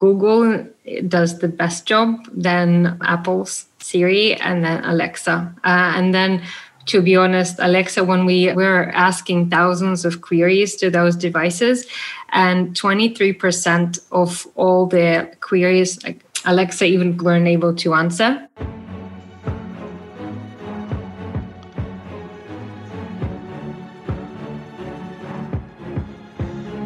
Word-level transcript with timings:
Google 0.00 0.64
does 1.08 1.40
the 1.40 1.48
best 1.48 1.84
job, 1.84 2.24
then 2.32 2.96
Apple's 3.02 3.66
Siri, 3.80 4.34
and 4.34 4.64
then 4.64 4.84
Alexa. 4.84 5.52
Uh, 5.64 5.92
and 5.96 6.14
then 6.14 6.42
to 6.86 7.02
be 7.02 7.16
honest, 7.16 7.56
Alexa, 7.58 8.04
when 8.04 8.24
we 8.24 8.52
were 8.52 8.90
asking 8.94 9.50
thousands 9.50 10.04
of 10.04 10.22
queries 10.22 10.76
to 10.76 10.88
those 10.88 11.16
devices, 11.16 11.86
and 12.30 12.74
23% 12.74 13.98
of 14.12 14.46
all 14.54 14.86
the 14.86 15.30
queries, 15.40 16.02
like 16.04 16.24
Alexa 16.46 16.84
even 16.84 17.16
weren't 17.16 17.48
able 17.48 17.74
to 17.74 17.94
answer. 17.94 18.48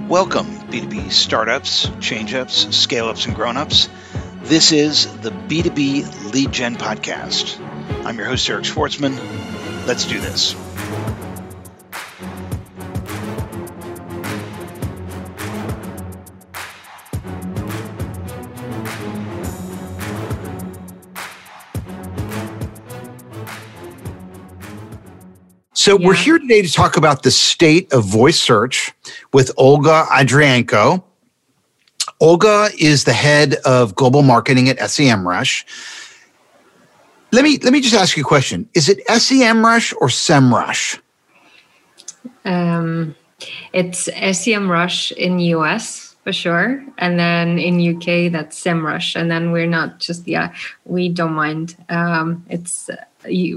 Welcome, 0.09 0.62
B2B 0.73 1.13
startups, 1.13 1.91
change 2.01 2.33
ups, 2.33 2.75
scale 2.75 3.09
ups, 3.09 3.27
and 3.27 3.35
grown 3.35 3.59
ups. 3.59 3.91
This 4.43 4.73
is 4.73 5.07
the 5.19 5.29
B2B 5.29 6.33
Lead 6.33 6.51
Gen 6.51 6.77
Podcast. 6.77 7.61
I'm 8.07 8.17
your 8.17 8.27
host, 8.27 8.49
Eric 8.49 8.65
Schwartzman. 8.65 9.19
Let's 9.87 10.07
do 10.07 10.19
this. 10.19 10.55
So 25.83 25.99
yeah. 25.99 26.07
we're 26.07 26.15
here 26.15 26.39
today 26.39 26.63
to 26.63 26.71
talk 26.71 26.97
about 26.97 27.25
the 27.25 27.33
state 27.33 27.93
of 27.93 28.05
voice 28.05 28.41
search 28.41 28.93
with 29.33 29.51
Olga 29.57 30.07
Andrienko. 30.13 31.03
Olga 32.21 32.69
is 32.79 33.03
the 33.03 33.13
head 33.13 33.57
of 33.65 33.97
global 33.97 34.23
marketing 34.23 34.69
at 34.69 34.79
SEMrush. 34.79 35.65
Let 37.33 37.43
me 37.43 37.59
let 37.59 37.73
me 37.73 37.81
just 37.81 37.97
ask 37.97 38.17
you 38.17 38.23
a 38.23 38.25
question. 38.25 38.69
Is 38.75 38.89
it 38.89 39.05
SEMrush 39.09 39.93
or 40.01 40.07
SEMrush? 40.07 41.01
Um, 42.45 43.17
it's 43.73 44.09
SEMrush 44.09 45.11
in 45.11 45.41
US 45.41 46.15
for 46.23 46.33
sure, 46.33 46.81
and 46.99 47.19
then 47.19 47.59
in 47.59 47.97
UK 47.97 48.31
that's 48.31 48.63
SEMrush, 48.63 49.17
and 49.17 49.29
then 49.29 49.51
we're 49.51 49.67
not 49.67 49.99
just 49.99 50.29
yeah 50.29 50.55
we 50.85 51.09
don't 51.09 51.33
mind. 51.33 51.75
Um, 51.89 52.47
it's 52.49 52.89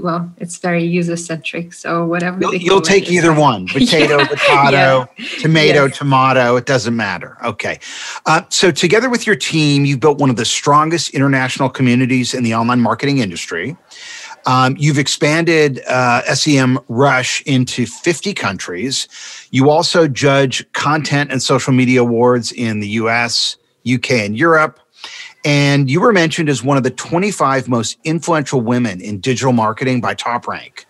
well, 0.02 0.30
it's 0.38 0.58
very 0.58 0.84
user 0.84 1.16
centric. 1.16 1.72
So 1.72 2.06
whatever 2.06 2.38
you'll, 2.40 2.54
you'll 2.54 2.80
take 2.80 3.10
either 3.10 3.32
one: 3.32 3.66
potato, 3.66 4.18
yeah. 4.18 4.26
potato, 4.26 5.08
yeah. 5.18 5.28
tomato, 5.40 5.84
yes. 5.86 5.98
tomato. 5.98 6.56
It 6.56 6.66
doesn't 6.66 6.96
matter. 6.96 7.36
Okay. 7.44 7.78
Uh, 8.26 8.42
so 8.48 8.70
together 8.70 9.10
with 9.10 9.26
your 9.26 9.36
team, 9.36 9.84
you've 9.84 10.00
built 10.00 10.18
one 10.18 10.30
of 10.30 10.36
the 10.36 10.44
strongest 10.44 11.10
international 11.10 11.68
communities 11.68 12.34
in 12.34 12.44
the 12.44 12.54
online 12.54 12.80
marketing 12.80 13.18
industry. 13.18 13.76
Um, 14.46 14.76
you've 14.78 14.98
expanded 14.98 15.82
uh, 15.88 16.22
SEMrush 16.28 17.42
into 17.46 17.84
50 17.84 18.32
countries. 18.32 19.08
You 19.50 19.70
also 19.70 20.06
judge 20.06 20.70
content 20.72 21.32
and 21.32 21.42
social 21.42 21.72
media 21.72 22.02
awards 22.02 22.52
in 22.52 22.78
the 22.78 22.88
US, 22.90 23.56
UK, 23.92 24.12
and 24.12 24.38
Europe. 24.38 24.78
And 25.44 25.90
you 25.90 26.00
were 26.00 26.12
mentioned 26.12 26.48
as 26.48 26.62
one 26.62 26.76
of 26.76 26.82
the 26.82 26.90
25 26.90 27.68
most 27.68 27.98
influential 28.04 28.60
women 28.60 29.00
in 29.00 29.20
digital 29.20 29.52
marketing 29.52 30.00
by 30.00 30.14
Top 30.14 30.48
Rank. 30.48 30.86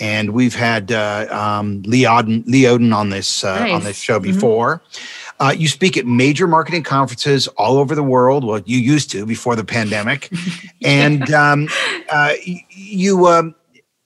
And 0.00 0.30
we've 0.30 0.54
had 0.54 0.90
uh, 0.90 1.26
um, 1.30 1.82
Lee, 1.82 2.02
Odden, 2.02 2.44
Lee 2.46 2.62
Odden 2.62 2.94
on 2.94 3.10
this 3.10 3.44
uh, 3.44 3.60
nice. 3.60 3.72
on 3.72 3.84
this 3.84 3.96
show 3.96 4.18
mm-hmm. 4.18 4.32
before. 4.32 4.78
Mm-hmm. 4.78 5.24
Uh, 5.40 5.50
you 5.50 5.68
speak 5.68 5.96
at 5.96 6.06
major 6.06 6.46
marketing 6.46 6.82
conferences 6.82 7.48
all 7.48 7.78
over 7.78 7.94
the 7.94 8.02
world. 8.02 8.44
Well, 8.44 8.60
you 8.66 8.78
used 8.78 9.10
to 9.12 9.26
before 9.26 9.56
the 9.56 9.64
pandemic, 9.64 10.30
and 10.82 11.32
um, 11.32 11.68
uh, 12.08 12.34
you 12.70 13.26
um, 13.26 13.54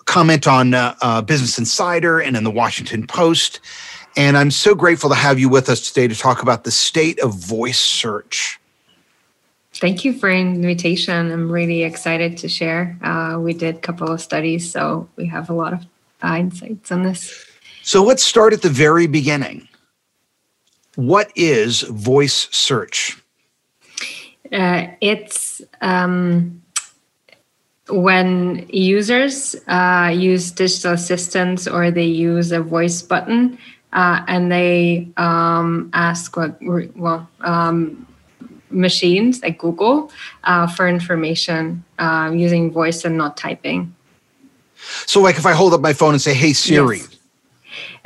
comment 0.09 0.47
on 0.47 0.73
uh, 0.75 0.95
uh, 1.03 1.23
Business 1.23 1.59
Insider 1.59 2.19
and 2.19 2.37
in 2.37 2.45
the 2.45 2.51
Washington 2.51 3.07
Post. 3.07 3.61
And 4.17 4.37
I'm 4.37 4.51
so 4.51 4.75
grateful 4.75 5.11
to 5.11 5.17
have 5.17 5.39
you 5.39 5.49
with 5.49 5.69
us 5.69 5.87
today 5.87 6.09
to 6.09 6.15
talk 6.15 6.43
about 6.43 6.65
the 6.65 6.71
state 6.71 7.21
of 7.21 7.35
voice 7.35 7.79
search. 7.79 8.59
Thank 9.81 10.05
you 10.05 10.13
for 10.13 10.29
invitation. 10.29 11.31
I'm 11.31 11.51
really 11.51 11.85
excited 11.85 12.37
to 12.39 12.49
share. 12.49 12.99
Uh, 13.01 13.39
we 13.39 13.53
did 13.53 13.77
a 13.77 13.79
couple 13.79 14.11
of 14.11 14.21
studies, 14.21 14.69
so 14.69 15.09
we 15.15 15.27
have 15.27 15.51
a 15.51 15.53
lot 15.53 15.73
of 15.73 15.87
uh, 16.21 16.35
insights 16.37 16.91
on 16.91 17.05
this. 17.05 17.47
So 17.85 18.03
let's 18.03 18.25
start 18.25 18.53
at 18.53 18.63
the 18.63 18.69
very 18.69 19.07
beginning. 19.07 19.69
What 20.97 21.31
is 21.37 21.83
voice 21.83 22.49
search? 22.51 23.23
Uh, 24.51 24.89
it's 25.01 25.63
um, 25.81 26.61
when 27.89 28.67
users 28.69 29.55
uh, 29.69 30.11
use 30.13 30.51
digital 30.51 30.95
assistants 30.95 31.69
or 31.69 31.93
they 31.93 32.05
use 32.05 32.51
a 32.51 32.61
voice 32.61 33.01
button 33.01 33.57
uh, 33.93 34.25
and 34.27 34.51
they 34.51 35.09
um, 35.17 35.89
ask 35.93 36.37
what, 36.37 36.59
well, 36.97 37.29
um, 37.43 38.08
machines 38.71 39.43
like 39.43 39.59
Google 39.59 40.11
uh, 40.45 40.67
for 40.67 40.89
information 40.89 41.85
uh, 41.99 42.31
using 42.35 42.71
voice 42.71 43.05
and 43.05 43.17
not 43.17 43.37
typing. 43.37 43.95
So, 45.07 45.21
like 45.21 45.37
if 45.37 45.47
I 45.47 45.53
hold 45.53 45.75
up 45.75 45.81
my 45.81 45.93
phone 45.93 46.15
and 46.15 46.23
say, 46.23 46.35
"Hey 46.35 46.53
Siri," 46.53 46.99
yes, 46.99 47.19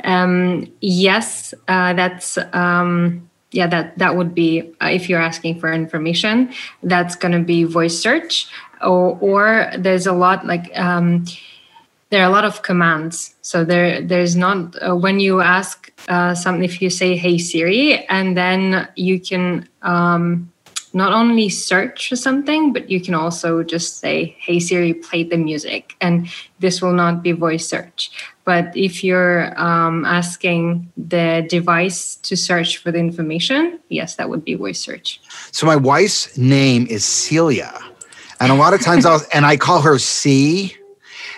um, 0.03 0.71
yes 0.81 1.53
uh, 1.67 1.93
that's 1.93 2.37
um, 2.53 3.29
yeah 3.51 3.67
that 3.67 3.97
that 3.97 4.15
would 4.15 4.33
be 4.33 4.73
uh, 4.81 4.89
if 4.91 5.09
you're 5.09 5.21
asking 5.21 5.59
for 5.59 5.71
information, 5.71 6.51
that's 6.81 7.15
going 7.15 7.31
to 7.31 7.43
be 7.43 7.63
voice 7.63 7.97
search, 7.97 8.47
or, 8.81 9.17
or 9.21 9.71
there's 9.77 10.07
a 10.07 10.13
lot 10.13 10.45
like. 10.45 10.71
Um, 10.77 11.25
there 12.13 12.21
are 12.21 12.29
a 12.29 12.31
lot 12.31 12.45
of 12.45 12.61
commands. 12.61 13.33
So 13.41 13.65
there, 13.65 13.99
there's 13.99 14.35
not 14.35 14.75
uh, 14.87 14.95
when 14.95 15.19
you 15.19 15.41
ask 15.41 15.91
uh, 16.07 16.35
something. 16.35 16.63
If 16.63 16.79
you 16.79 16.91
say 16.91 17.17
"Hey 17.17 17.39
Siri," 17.39 18.05
and 18.05 18.37
then 18.37 18.87
you 18.95 19.19
can 19.19 19.67
um, 19.81 20.52
not 20.93 21.11
only 21.11 21.49
search 21.49 22.09
for 22.09 22.15
something, 22.15 22.71
but 22.71 22.89
you 22.89 23.01
can 23.01 23.15
also 23.15 23.63
just 23.63 23.99
say, 23.99 24.35
Hey 24.39 24.59
Siri, 24.59 24.93
play 24.93 25.23
the 25.23 25.37
music. 25.37 25.95
And 25.99 26.29
this 26.59 26.81
will 26.81 26.93
not 26.93 27.23
be 27.23 27.31
voice 27.31 27.67
search. 27.67 28.11
But 28.45 28.75
if 28.75 29.03
you're 29.03 29.59
um, 29.59 30.05
asking 30.05 30.91
the 30.97 31.45
device 31.49 32.15
to 32.17 32.37
search 32.37 32.77
for 32.77 32.91
the 32.91 32.99
information, 32.99 33.79
yes, 33.89 34.15
that 34.15 34.29
would 34.29 34.45
be 34.45 34.53
voice 34.53 34.79
search. 34.79 35.19
So 35.51 35.65
my 35.65 35.75
wife's 35.75 36.37
name 36.37 36.85
is 36.89 37.03
Celia. 37.03 37.73
And 38.39 38.51
a 38.51 38.55
lot 38.55 38.73
of 38.73 38.81
times 38.81 39.05
I'll, 39.05 39.21
and 39.33 39.45
I 39.45 39.57
call 39.57 39.81
her 39.81 39.97
C. 39.97 40.75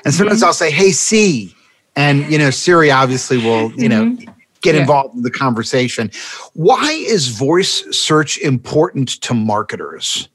And 0.03 0.13
sometimes 0.13 0.39
mm-hmm. 0.39 0.47
I'll 0.47 0.53
say, 0.53 0.71
Hey, 0.71 0.91
C. 0.91 1.55
And, 1.95 2.29
you 2.29 2.37
know, 2.37 2.49
Siri 2.49 2.91
obviously 2.91 3.37
will, 3.37 3.71
you 3.71 3.87
know, 3.87 4.03
mm-hmm 4.03 4.31
get 4.65 4.75
yeah. 4.75 4.81
involved 4.81 5.15
in 5.15 5.21
the 5.21 5.31
conversation. 5.31 6.11
Why 6.53 6.91
is 6.91 7.29
voice 7.29 7.85
search 7.95 8.37
important 8.39 9.21
to 9.21 9.33
marketers? 9.33 10.27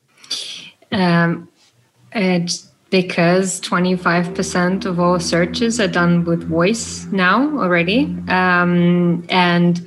Um, 0.93 1.49
it's 2.13 2.69
because 2.91 3.61
25% 3.61 4.85
of 4.85 4.99
all 4.99 5.21
searches 5.21 5.79
are 5.79 5.89
done 5.89 6.25
with 6.25 6.49
voice 6.49 7.07
now 7.13 7.59
already. 7.59 8.05
Um, 8.29 9.25
and 9.29 9.87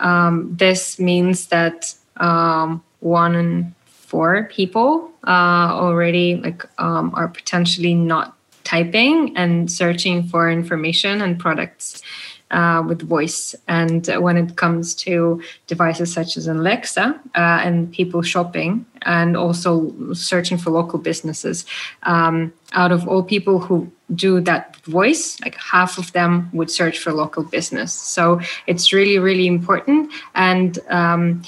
um, 0.00 0.54
this 0.56 0.98
means 0.98 1.46
that 1.48 1.94
um, 2.16 2.82
one 3.00 3.34
in 3.34 3.74
four 3.86 4.48
people 4.50 5.10
uh, 5.26 5.70
already 5.72 6.36
like 6.36 6.66
um, 6.78 7.12
are 7.14 7.28
potentially 7.28 7.94
not 7.94 8.36
typing 8.64 9.36
and 9.36 9.70
searching 9.70 10.22
for 10.22 10.50
information 10.50 11.20
and 11.22 11.38
products 11.38 12.02
uh, 12.52 12.82
with 12.86 13.02
voice. 13.02 13.54
And 13.66 14.06
when 14.18 14.36
it 14.36 14.56
comes 14.56 14.94
to 14.96 15.42
devices 15.66 16.12
such 16.12 16.36
as 16.36 16.46
Alexa 16.46 17.20
uh, 17.34 17.38
and 17.64 17.90
people 17.92 18.22
shopping 18.22 18.86
and 19.02 19.36
also 19.36 19.92
searching 20.12 20.58
for 20.58 20.70
local 20.70 20.98
businesses, 20.98 21.64
um, 22.04 22.52
out 22.72 22.92
of 22.92 23.08
all 23.08 23.22
people 23.22 23.58
who 23.58 23.90
do 24.14 24.40
that 24.40 24.76
voice, 24.84 25.40
like 25.40 25.56
half 25.56 25.98
of 25.98 26.12
them 26.12 26.50
would 26.52 26.70
search 26.70 26.98
for 26.98 27.12
local 27.12 27.42
business. 27.42 27.92
So 27.92 28.40
it's 28.66 28.92
really, 28.92 29.18
really 29.18 29.46
important. 29.46 30.12
And 30.34 30.78
um, 30.88 31.42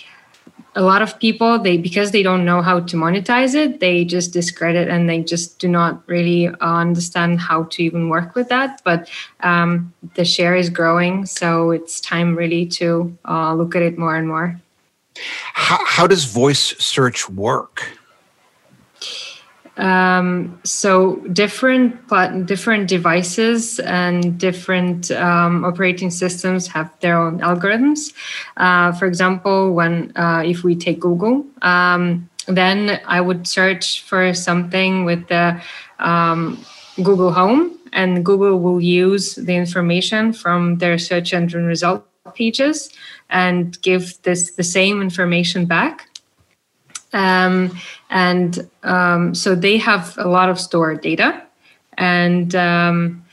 a 0.76 0.82
lot 0.82 1.02
of 1.02 1.18
people 1.18 1.58
they 1.58 1.76
because 1.76 2.10
they 2.10 2.22
don't 2.22 2.44
know 2.44 2.60
how 2.60 2.80
to 2.80 2.96
monetize 2.96 3.54
it 3.54 3.80
they 3.80 4.04
just 4.04 4.32
discredit 4.32 4.88
and 4.88 5.08
they 5.08 5.22
just 5.22 5.58
do 5.58 5.68
not 5.68 6.02
really 6.08 6.50
understand 6.60 7.40
how 7.40 7.64
to 7.64 7.82
even 7.82 8.08
work 8.08 8.34
with 8.34 8.48
that. 8.48 8.80
But 8.84 9.08
um, 9.40 9.92
the 10.14 10.24
share 10.24 10.54
is 10.54 10.70
growing 10.70 11.26
so 11.26 11.70
it's 11.70 12.00
time 12.00 12.36
really 12.36 12.66
to 12.80 13.16
uh, 13.28 13.54
look 13.54 13.74
at 13.76 13.82
it 13.82 13.98
more 13.98 14.16
and 14.16 14.28
more. 14.28 14.60
How, 15.52 15.78
how 15.84 16.06
does 16.06 16.24
voice 16.24 16.74
search 16.78 17.30
work 17.30 17.86
um, 19.76 20.60
so 20.64 21.16
different 21.32 22.08
different 22.46 22.88
devices 22.88 23.80
and 23.80 24.38
different 24.38 25.10
um, 25.10 25.64
operating 25.64 26.10
systems 26.10 26.66
have 26.68 26.90
their 27.00 27.18
own 27.18 27.40
algorithms. 27.40 28.12
Uh, 28.56 28.92
for 28.92 29.06
example, 29.06 29.72
when 29.72 30.12
uh, 30.16 30.42
if 30.44 30.62
we 30.62 30.76
take 30.76 31.00
Google, 31.00 31.44
um, 31.62 32.28
then 32.46 33.00
I 33.06 33.20
would 33.20 33.46
search 33.46 34.02
for 34.02 34.34
something 34.34 35.04
with 35.04 35.26
the 35.28 35.60
um, 35.98 36.64
Google 37.02 37.32
Home, 37.32 37.76
and 37.92 38.24
Google 38.24 38.60
will 38.60 38.80
use 38.80 39.34
the 39.34 39.54
information 39.54 40.32
from 40.32 40.78
their 40.78 40.98
search 40.98 41.32
engine 41.32 41.64
result 41.64 42.06
pages 42.34 42.90
and 43.30 43.80
give 43.82 44.20
this 44.22 44.52
the 44.52 44.62
same 44.62 45.02
information 45.02 45.66
back. 45.66 46.08
Um, 47.14 47.70
and 48.10 48.68
um, 48.82 49.34
so 49.34 49.54
they 49.54 49.78
have 49.78 50.14
a 50.18 50.28
lot 50.28 50.50
of 50.50 50.60
stored 50.60 51.00
data, 51.00 51.42
and 51.96 52.54
um, 52.54 53.24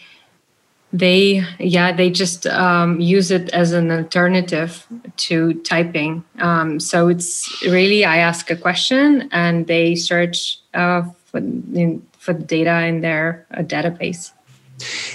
they 0.93 1.43
yeah 1.59 1.91
they 1.91 2.09
just 2.09 2.47
um, 2.47 2.99
use 2.99 3.31
it 3.31 3.49
as 3.49 3.73
an 3.73 3.91
alternative 3.91 4.87
to 5.17 5.53
typing. 5.63 6.23
Um, 6.39 6.79
so 6.79 7.09
it's 7.09 7.63
really 7.63 8.05
I 8.05 8.17
ask 8.17 8.49
a 8.49 8.55
question 8.55 9.27
and 9.31 9.67
they 9.67 9.95
search 9.95 10.59
uh, 10.73 11.03
for, 11.25 11.39
in, 11.39 12.05
for 12.17 12.33
the 12.33 12.43
data 12.43 12.85
in 12.85 13.01
their 13.01 13.45
uh, 13.51 13.63
database. 13.63 14.31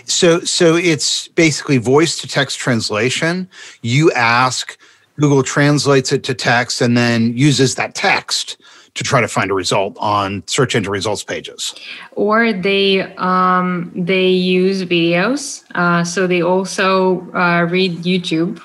So, 0.04 0.40
so 0.40 0.76
it's 0.76 1.28
basically 1.28 1.78
voice 1.78 2.20
to 2.20 2.28
text 2.28 2.58
translation. 2.58 3.48
You 3.82 4.12
ask, 4.12 4.78
Google 5.18 5.42
translates 5.42 6.12
it 6.12 6.22
to 6.24 6.34
text, 6.34 6.80
and 6.80 6.96
then 6.96 7.36
uses 7.36 7.74
that 7.76 7.94
text 7.94 8.56
to 8.94 9.04
try 9.04 9.20
to 9.20 9.28
find 9.28 9.50
a 9.50 9.54
result 9.54 9.96
on 9.98 10.42
search 10.46 10.74
engine 10.74 10.90
results 10.90 11.22
pages. 11.22 11.74
Or 12.12 12.52
they 12.52 13.02
um, 13.16 13.92
they 13.94 14.28
use 14.28 14.84
videos, 14.84 15.64
uh, 15.74 16.02
so 16.04 16.26
they 16.26 16.42
also 16.42 17.20
uh, 17.32 17.66
read 17.70 17.98
YouTube, 17.98 18.62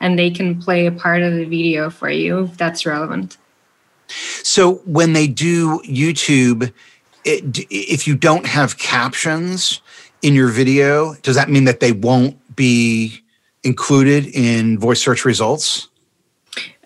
and 0.00 0.18
they 0.18 0.30
can 0.30 0.60
play 0.60 0.86
a 0.86 0.92
part 0.92 1.22
of 1.22 1.34
the 1.34 1.44
video 1.44 1.90
for 1.90 2.10
you 2.10 2.44
if 2.44 2.56
that's 2.56 2.86
relevant. 2.86 3.36
So 4.08 4.74
when 4.84 5.14
they 5.14 5.26
do 5.26 5.80
YouTube, 5.80 6.72
it, 7.24 7.66
if 7.70 8.06
you 8.06 8.14
don't 8.14 8.46
have 8.46 8.78
captions 8.78 9.80
in 10.22 10.34
your 10.34 10.48
video, 10.48 11.14
does 11.22 11.34
that 11.34 11.50
mean 11.50 11.64
that 11.64 11.80
they 11.80 11.92
won't 11.92 12.36
be 12.54 13.20
included 13.66 14.26
in 14.28 14.78
voice 14.78 15.02
search 15.02 15.24
results? 15.24 15.88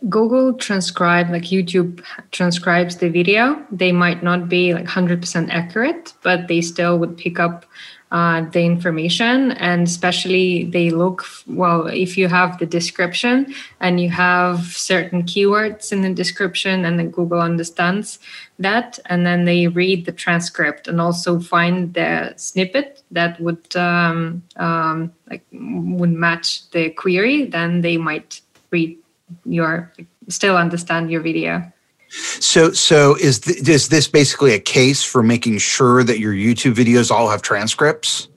Google 0.09 0.55
transcribe, 0.55 1.31
like 1.31 1.43
YouTube 1.45 2.03
transcribes 2.33 2.97
the 2.97 3.11
video. 3.11 3.63
They 3.71 3.93
might 3.93 4.23
not 4.23 4.49
be 4.49 4.73
like 4.73 4.87
100% 4.87 5.51
accurate, 5.51 6.15
but 6.23 6.49
they 6.49 6.63
still 6.63 6.99
would 6.99 7.19
pick 7.19 7.39
up 7.39 7.67
uh, 8.11 8.43
the 8.51 8.61
information 8.61 9.53
and 9.53 9.87
especially 9.87 10.65
they 10.65 10.91
look 10.91 11.25
well 11.47 11.87
if 11.87 12.19
you 12.19 12.27
have 12.27 12.59
the 12.59 12.67
description 12.67 13.55
and 13.79 14.01
you 14.01 14.11
have 14.11 14.65
certain 14.67 15.23
keywords 15.23 15.93
in 15.93 16.03
the 16.03 16.13
description 16.13 16.85
and 16.85 16.99
then 16.99 17.11
google 17.11 17.41
understands 17.41 18.19
that 18.59 18.99
and 19.07 19.25
then 19.25 19.45
they 19.45 19.69
read 19.69 20.05
the 20.07 20.13
transcript 20.13 20.89
and 20.89 21.01
also 21.01 21.39
find 21.39 21.95
the 21.95 22.33
snippet 22.37 23.03
that 23.13 23.41
would 23.41 23.77
um, 23.77 24.43
um, 24.57 25.13
like 25.31 25.45
would 25.53 26.13
match 26.13 26.69
the 26.71 26.91
query 26.91 27.45
then 27.45 27.81
they 27.81 27.97
might 27.97 28.41
read 28.73 28.99
your 29.45 29.93
still 30.29 30.57
understand 30.57 31.11
your 31.11 31.21
video 31.21 31.63
so, 32.11 32.73
so 32.73 33.17
is 33.17 33.41
th- 33.41 33.69
is 33.69 33.89
this 33.89 34.09
basically 34.09 34.53
a 34.55 34.59
case 34.59 35.03
for 35.03 35.23
making 35.23 35.59
sure 35.59 36.03
that 36.05 36.19
your 36.19 36.33
YouTube 36.33 36.75
videos 36.75 37.11
all 37.11 37.29
have 37.29 37.43
transcripts? 37.43 38.29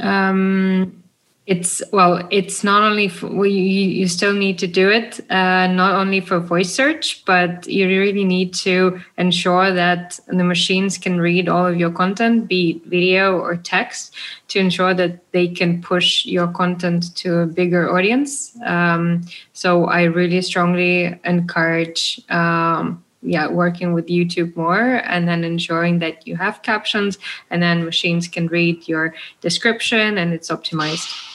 Um, 0.00 1.01
it's 1.46 1.82
well 1.92 2.26
it's 2.30 2.62
not 2.62 2.82
only 2.82 3.08
for, 3.08 3.26
well, 3.26 3.46
you, 3.46 3.62
you 3.62 4.06
still 4.06 4.32
need 4.32 4.58
to 4.60 4.68
do 4.68 4.88
it 4.88 5.18
uh, 5.28 5.66
not 5.66 5.94
only 5.94 6.20
for 6.20 6.38
voice 6.38 6.72
search 6.72 7.24
but 7.24 7.66
you 7.66 7.88
really 7.88 8.24
need 8.24 8.54
to 8.54 9.00
ensure 9.18 9.72
that 9.72 10.20
the 10.28 10.44
machines 10.44 10.96
can 10.96 11.20
read 11.20 11.48
all 11.48 11.66
of 11.66 11.76
your 11.76 11.90
content 11.90 12.46
be 12.46 12.70
it 12.70 12.88
video 12.88 13.38
or 13.38 13.56
text 13.56 14.14
to 14.46 14.60
ensure 14.60 14.94
that 14.94 15.32
they 15.32 15.48
can 15.48 15.82
push 15.82 16.24
your 16.26 16.46
content 16.46 17.14
to 17.16 17.38
a 17.38 17.46
bigger 17.46 17.90
audience. 17.90 18.56
Um, 18.64 19.22
so 19.52 19.86
i 19.86 20.04
really 20.04 20.42
strongly 20.42 21.18
encourage 21.24 22.20
um, 22.30 23.02
yeah 23.20 23.48
working 23.48 23.92
with 23.94 24.06
youtube 24.06 24.54
more 24.54 25.02
and 25.06 25.26
then 25.26 25.42
ensuring 25.42 25.98
that 25.98 26.24
you 26.24 26.36
have 26.36 26.62
captions 26.62 27.18
and 27.50 27.60
then 27.60 27.84
machines 27.84 28.28
can 28.28 28.46
read 28.46 28.86
your 28.86 29.12
description 29.40 30.18
and 30.18 30.32
it's 30.32 30.48
optimized 30.48 31.31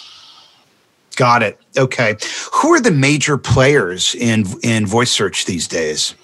got 1.18 1.44
it 1.44 1.60
okay 1.78 2.16
who 2.54 2.74
are 2.74 2.80
the 2.80 2.92
major 2.92 3.38
players 3.38 4.16
in 4.16 4.46
in 4.64 4.86
voice 4.86 5.12
search 5.12 5.46
these 5.46 5.68
days 5.68 6.16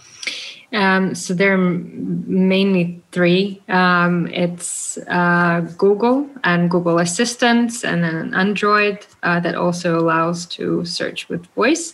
um, 0.74 1.14
so 1.14 1.36
there 1.36 1.54
are 1.54 1.58
mainly 1.58 3.00
three. 3.12 3.62
Um, 3.70 4.28
it's 4.28 4.98
uh, 5.08 5.62
Google 5.78 6.28
and 6.44 6.70
Google 6.70 6.98
Assistant, 6.98 7.84
and 7.84 8.04
then 8.04 8.34
Android 8.34 9.06
uh, 9.22 9.40
that 9.42 9.54
also 9.54 10.00
allows 10.00 10.48
to 10.48 10.84
search 10.84 11.30
with 11.30 11.46
voice. 11.54 11.94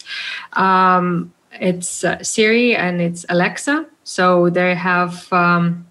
Um, 0.54 1.34
it's 1.60 2.06
uh, 2.06 2.24
Siri 2.24 2.76
and 2.76 3.02
it's 3.02 3.26
Alexa. 3.28 3.86
So 4.06 4.50
they 4.50 4.76
have 4.76 5.32
um, 5.34 5.86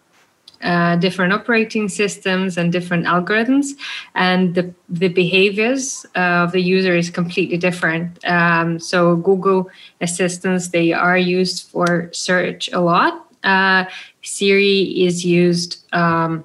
uh, 0.62 0.96
different 0.96 1.32
operating 1.32 1.88
systems 1.88 2.56
and 2.56 2.72
different 2.72 3.06
algorithms, 3.06 3.72
and 4.14 4.54
the, 4.54 4.74
the 4.88 5.08
behaviors 5.08 6.04
of 6.14 6.52
the 6.52 6.60
user 6.60 6.96
is 6.96 7.10
completely 7.10 7.56
different. 7.56 8.24
Um, 8.24 8.78
so 8.78 9.16
Google 9.16 9.70
assistants 10.00 10.68
they 10.68 10.92
are 10.92 11.18
used 11.18 11.68
for 11.68 12.10
search 12.12 12.68
a 12.72 12.80
lot. 12.80 13.26
Uh, 13.44 13.84
Siri 14.22 15.04
is 15.04 15.24
used 15.24 15.84
um, 15.94 16.44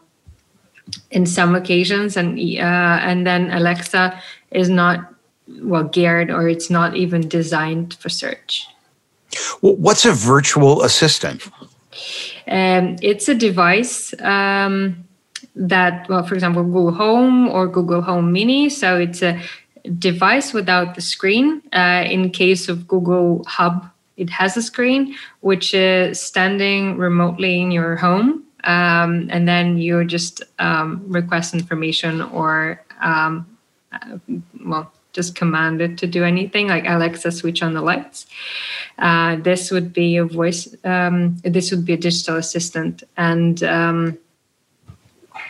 in 1.12 1.25
some 1.25 1.56
occasions, 1.56 2.15
and 2.15 2.38
uh, 2.39 3.00
and 3.01 3.25
then 3.25 3.51
Alexa 3.51 4.19
is 4.51 4.69
not 4.69 5.13
well 5.62 5.83
geared 5.83 6.31
or 6.31 6.48
it's 6.48 6.69
not 6.69 6.95
even 6.95 7.27
designed 7.27 7.94
for 7.95 8.10
search. 8.10 8.68
What's 9.62 10.06
a 10.06 10.12
virtual 10.12 10.83
assistant? 10.83 11.50
Um, 12.53 12.97
it's 13.01 13.27
a 13.27 13.33
device 13.33 14.13
um, 14.21 15.03
that, 15.55 16.07
well, 16.07 16.23
for 16.23 16.35
example, 16.35 16.63
Google 16.63 16.91
Home 16.91 17.50
or 17.50 17.67
Google 17.67 18.01
Home 18.01 18.31
Mini. 18.31 18.69
So 18.69 19.00
it's 19.00 19.23
a 19.23 19.41
device 19.97 20.53
without 20.53 20.94
the 20.94 21.01
screen. 21.01 21.63
Uh, 21.73 22.05
in 22.07 22.29
case 22.29 22.69
of 22.69 22.88
Google 22.88 23.44
Hub, 23.47 23.89
it 24.17 24.29
has 24.29 24.55
a 24.55 24.61
screen 24.61 25.15
which 25.41 25.73
is 25.73 26.21
standing 26.21 26.97
remotely 26.97 27.59
in 27.59 27.71
your 27.71 27.95
home. 27.95 28.43
Um, 28.65 29.27
and 29.31 29.48
then 29.48 29.77
you 29.79 30.05
just 30.05 30.43
um, 30.60 31.03
request 31.07 31.55
information 31.55 32.22
or, 32.22 32.81
um, 33.01 33.48
uh, 33.91 34.17
well, 34.63 34.92
just 35.13 35.36
command 35.36 35.82
it 35.82 35.98
to 35.98 36.08
do 36.08 36.24
anything 36.24 36.67
like 36.67 36.86
alexa 36.86 37.32
switch 37.32 37.63
on 37.63 37.74
the 37.74 37.82
lights. 37.82 38.25
Uh, 38.98 39.36
this 39.38 39.72
would 39.72 39.93
be 39.93 40.17
a 40.17 40.25
voice 40.25 40.75
um, 40.84 41.38
this 41.43 41.72
would 41.72 41.86
be 41.86 41.93
a 41.93 41.98
digital 41.98 42.36
assistant 42.38 43.03
and 43.17 43.63
um, 43.63 44.17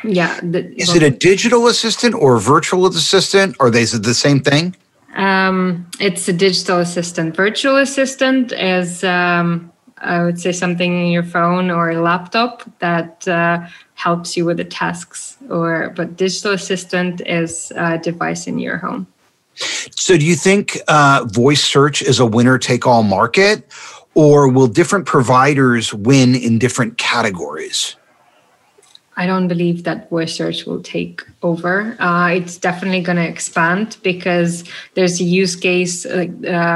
yeah 0.04 0.40
the, 0.42 0.74
is 0.76 0.90
well, 0.90 0.98
it 0.98 1.04
a 1.04 1.10
digital 1.10 1.68
assistant 1.68 2.14
or 2.16 2.36
a 2.36 2.40
virtual 2.40 2.86
assistant? 2.86 3.56
Or 3.60 3.70
they 3.70 3.86
the 3.86 4.14
same 4.14 4.42
thing? 4.42 4.76
Um, 5.16 5.88
it's 6.00 6.28
a 6.28 6.34
digital 6.34 6.80
assistant. 6.80 7.36
Virtual 7.36 7.78
assistant 7.78 8.52
is 8.52 9.04
um, 9.04 9.72
i 10.04 10.24
would 10.24 10.40
say 10.40 10.52
something 10.52 11.06
in 11.06 11.12
your 11.12 11.24
phone 11.24 11.72
or 11.72 11.90
a 11.92 12.02
laptop 12.02 12.64
that 12.80 13.28
uh, 13.28 13.66
helps 13.96 14.38
you 14.38 14.46
with 14.46 14.58
the 14.58 14.66
tasks 14.66 15.38
or 15.50 15.92
but 15.96 16.18
digital 16.18 16.52
assistant 16.52 17.22
is 17.26 17.72
a 17.76 17.98
device 17.98 18.48
in 18.48 18.60
your 18.60 18.78
home 18.78 19.08
so, 19.56 20.18
do 20.18 20.26
you 20.26 20.36
think 20.36 20.78
uh, 20.88 21.26
voice 21.32 21.64
search 21.64 22.02
is 22.02 22.20
a 22.20 22.26
winner 22.26 22.58
take 22.58 22.88
all 22.88 23.04
market, 23.04 23.72
or 24.16 24.48
will 24.48 24.68
different 24.68 25.06
providers 25.06 25.94
win 25.94 26.36
in 26.36 26.60
different 26.60 26.98
categories? 26.98 27.96
I 29.16 29.28
don't 29.28 29.48
believe 29.48 29.84
that 29.84 30.10
voice 30.10 30.36
search 30.36 30.66
will 30.66 30.82
take 30.82 31.22
over. 31.44 31.96
Uh, 32.00 32.30
it's 32.30 32.58
definitely 32.58 33.02
going 33.02 33.18
to 33.18 33.28
expand 33.28 33.98
because 34.02 34.64
there's 34.96 35.22
a 35.22 35.24
use 35.24 35.56
case, 35.56 36.06
uh, 36.06 36.26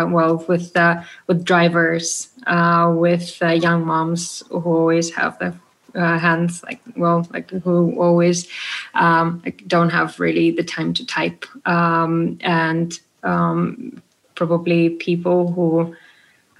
well, 0.09 0.45
with 0.47 0.75
uh, 0.77 1.01
with 1.25 1.43
drivers, 1.43 2.29
uh, 2.45 2.93
with 2.95 3.37
uh, 3.41 3.47
young 3.47 3.85
moms 3.85 4.43
who 4.49 4.61
always 4.63 5.09
have 5.15 5.39
the 5.39 5.53
uh, 5.97 6.17
hands 6.17 6.63
like 6.63 6.79
well 6.95 7.27
like 7.33 7.49
who 7.49 7.99
always 7.99 8.47
um, 8.93 9.41
like 9.43 9.67
don't 9.67 9.89
have 9.89 10.19
really 10.19 10.51
the 10.51 10.63
time 10.63 10.93
to 10.93 11.05
type. 11.05 11.45
Um, 11.65 12.37
and 12.41 12.97
um, 13.23 14.01
probably 14.35 14.91
people 14.91 15.51
who 15.51 15.95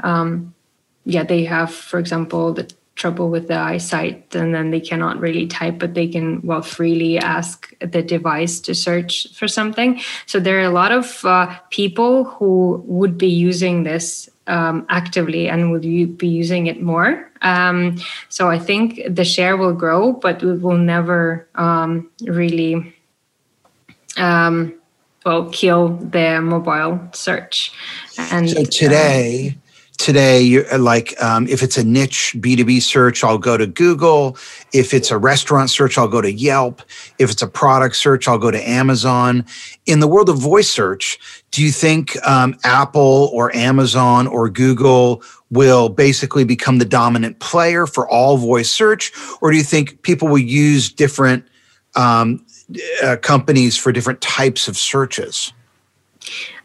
um, 0.02 0.54
yeah 1.06 1.24
they 1.24 1.46
have 1.46 1.74
for 1.74 2.00
example 2.00 2.54
the 2.54 2.70
trouble 2.96 3.30
with 3.30 3.48
the 3.48 3.56
eyesight 3.56 4.36
and 4.36 4.56
then 4.56 4.72
they 4.72 4.80
cannot 4.80 5.20
really 5.20 5.46
type 5.46 5.78
but 5.78 5.94
they 5.94 6.08
can 6.08 6.42
well 6.42 6.64
freely 6.64 7.20
ask 7.20 7.72
the 7.80 8.02
device 8.02 8.60
to 8.60 8.74
search 8.74 9.28
for 9.36 9.48
something. 9.48 10.02
So 10.26 10.40
there 10.40 10.58
are 10.58 10.64
a 10.64 10.72
lot 10.72 10.92
of 10.92 11.24
uh, 11.24 11.56
people 11.70 12.24
who 12.26 12.84
would 12.88 13.18
be 13.18 13.28
using 13.28 13.84
this 13.84 14.30
um, 14.48 14.86
actively 14.90 15.50
and 15.50 15.72
would 15.72 15.86
you 15.86 16.08
be 16.08 16.28
using 16.28 16.68
it 16.68 16.82
more. 16.82 17.30
Um, 17.44 17.98
so 18.30 18.50
i 18.50 18.58
think 18.58 19.00
the 19.08 19.24
share 19.24 19.58
will 19.58 19.74
grow 19.74 20.12
but 20.12 20.42
it 20.42 20.60
will 20.60 20.78
never 20.78 21.48
um, 21.54 22.10
really 22.24 22.96
um, 24.18 24.74
well 25.26 25.50
kill 25.50 25.90
the 25.90 26.42
mobile 26.42 27.00
search. 27.14 27.72
And 28.18 28.50
so 28.50 28.64
today 28.64 29.50
um, 29.50 29.62
today 29.98 30.42
you're 30.42 30.72
uh, 30.74 30.78
like 30.78 31.20
um, 31.22 31.48
if 31.48 31.64
it's 31.64 31.78
a 31.78 31.84
niche 31.84 32.36
b2b 32.40 32.82
search 32.82 33.24
i'll 33.24 33.38
go 33.38 33.58
to 33.58 33.68
google. 33.68 34.38
If 34.74 34.94
it's 34.94 35.12
a 35.12 35.18
restaurant 35.18 35.70
search 35.70 35.98
i'll 35.98 36.08
go 36.08 36.22
to 36.22 36.32
yelp. 36.32 36.82
If 37.20 37.32
it's 37.32 37.42
a 37.42 37.48
product 37.48 37.96
search 37.96 38.28
i'll 38.28 38.38
go 38.38 38.52
to 38.52 38.70
amazon. 38.70 39.46
In 39.86 40.00
the 40.00 40.08
world 40.08 40.30
of 40.30 40.38
voice 40.38 40.70
search 40.70 41.20
do 41.52 41.64
you 41.64 41.72
think 41.72 42.16
um, 42.28 42.58
apple 42.64 43.30
or 43.34 43.56
amazon 43.56 44.28
or 44.28 44.50
google 44.50 45.24
will 45.50 45.90
basically 45.90 46.44
become 46.44 46.78
the 46.78 46.86
dominant 46.86 47.40
player 47.40 47.88
for 47.88 48.08
all 48.10 48.38
voice 48.38 48.70
search? 48.70 49.12
Or 49.42 49.52
do 49.52 49.58
you 49.58 49.64
think 49.64 50.02
people 50.02 50.28
will 50.28 50.38
use 50.38 50.92
different 50.92 51.46
um, 51.96 52.46
uh, 53.04 53.18
companies 53.22 53.78
for 53.78 53.92
different 53.92 54.22
types 54.22 54.68
of 54.68 54.78
searches? 54.78 55.54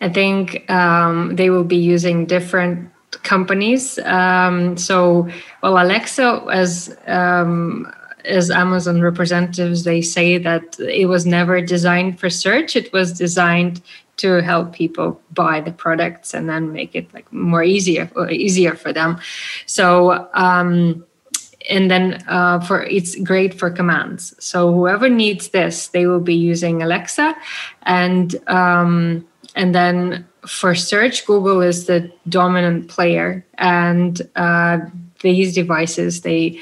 I 0.00 0.08
think 0.08 0.68
um, 0.70 1.36
they 1.36 1.50
will 1.50 1.64
be 1.64 1.76
using 1.76 2.26
different 2.26 2.90
companies. 3.22 3.98
Um, 4.00 4.76
so, 4.76 5.28
well, 5.62 5.78
Alexa, 5.78 6.44
as 6.52 6.96
um, 7.06 7.92
as 8.24 8.50
Amazon 8.50 9.00
representatives, 9.00 9.84
they 9.84 10.00
say 10.00 10.38
that 10.38 10.78
it 10.78 11.06
was 11.06 11.26
never 11.26 11.60
designed 11.60 12.20
for 12.20 12.30
search. 12.30 12.76
It 12.76 12.92
was 12.92 13.12
designed 13.12 13.80
to 14.18 14.42
help 14.42 14.72
people 14.72 15.20
buy 15.32 15.60
the 15.60 15.72
products 15.72 16.34
and 16.34 16.48
then 16.48 16.72
make 16.72 16.94
it 16.94 17.12
like 17.14 17.32
more 17.32 17.64
easier 17.64 18.10
easier 18.30 18.74
for 18.74 18.92
them. 18.92 19.18
So. 19.66 20.28
Um, 20.34 21.04
and 21.70 21.88
then 21.88 22.24
uh, 22.26 22.58
for 22.58 22.82
it's 22.82 23.14
great 23.16 23.54
for 23.54 23.70
commands. 23.70 24.34
So 24.40 24.72
whoever 24.72 25.08
needs 25.08 25.50
this, 25.50 25.88
they 25.88 26.08
will 26.08 26.20
be 26.20 26.34
using 26.34 26.82
Alexa, 26.82 27.36
and 27.82 28.34
um, 28.48 29.24
and 29.54 29.72
then 29.72 30.26
for 30.46 30.74
search, 30.74 31.26
Google 31.26 31.60
is 31.62 31.86
the 31.86 32.12
dominant 32.28 32.88
player, 32.88 33.44
and 33.58 34.20
uh, 34.36 34.78
these 35.22 35.54
devices 35.54 36.20
they 36.20 36.60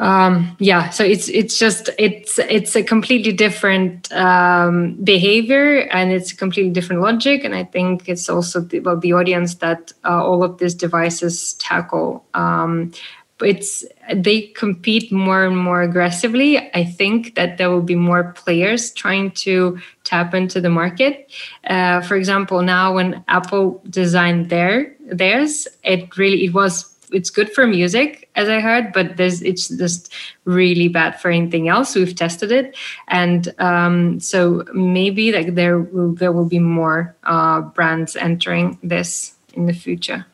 um, 0.00 0.56
yeah 0.58 0.90
so 0.90 1.04
it's 1.04 1.28
it's 1.28 1.56
just 1.58 1.88
it's 1.98 2.38
it's 2.40 2.74
a 2.74 2.82
completely 2.82 3.32
different 3.32 4.12
um, 4.12 4.94
behavior 5.04 5.88
and 5.90 6.12
it's 6.12 6.32
a 6.32 6.36
completely 6.36 6.72
different 6.72 7.00
logic 7.00 7.44
and 7.44 7.54
i 7.54 7.62
think 7.62 8.08
it's 8.08 8.28
also 8.28 8.60
the, 8.60 8.80
well, 8.80 8.98
the 8.98 9.12
audience 9.12 9.54
that 9.56 9.92
uh, 10.04 10.22
all 10.22 10.42
of 10.42 10.58
these 10.58 10.74
devices 10.74 11.54
tackle 11.54 12.24
um, 12.34 12.90
it's 13.40 13.84
they 14.12 14.42
compete 14.48 15.10
more 15.10 15.44
and 15.44 15.58
more 15.58 15.82
aggressively. 15.82 16.58
I 16.74 16.84
think 16.84 17.34
that 17.34 17.58
there 17.58 17.70
will 17.70 17.82
be 17.82 17.96
more 17.96 18.32
players 18.32 18.92
trying 18.92 19.32
to 19.32 19.78
tap 20.04 20.34
into 20.34 20.60
the 20.60 20.70
market. 20.70 21.30
Uh, 21.66 22.00
for 22.02 22.16
example 22.16 22.62
now 22.62 22.94
when 22.94 23.24
apple 23.28 23.82
designed 23.88 24.50
their 24.50 24.94
theirs 25.10 25.66
it 25.82 26.16
really 26.16 26.44
it 26.44 26.52
was 26.52 26.94
it's 27.12 27.30
good 27.30 27.50
for 27.52 27.66
music 27.66 28.28
as 28.34 28.48
i 28.48 28.60
heard 28.60 28.92
but 28.92 29.16
there's 29.16 29.42
it's 29.42 29.68
just 29.68 30.12
really 30.44 30.88
bad 30.88 31.20
for 31.20 31.30
anything 31.30 31.68
else. 31.68 31.94
We've 31.94 32.14
tested 32.14 32.52
it. 32.52 32.76
And 33.08 33.52
um, 33.58 34.20
so 34.20 34.64
maybe 34.74 35.32
like 35.32 35.54
there 35.54 35.78
will 35.78 36.14
there 36.14 36.32
will 36.32 36.48
be 36.48 36.58
more 36.58 37.16
uh, 37.24 37.62
brands 37.62 38.16
entering 38.16 38.78
this 38.82 39.34
in 39.54 39.66
the 39.66 39.72
future 39.72 40.26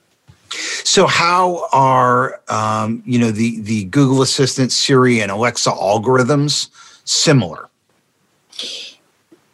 so, 0.52 1.07
how 1.07 1.66
are 1.73 2.40
um, 2.49 3.02
you 3.07 3.19
know 3.19 3.30
the 3.30 3.61
the 3.61 3.85
Google 3.85 4.23
Assistant, 4.23 4.73
Siri, 4.73 5.21
and 5.21 5.30
Alexa 5.30 5.71
algorithms 5.71 6.69
similar? 7.04 7.69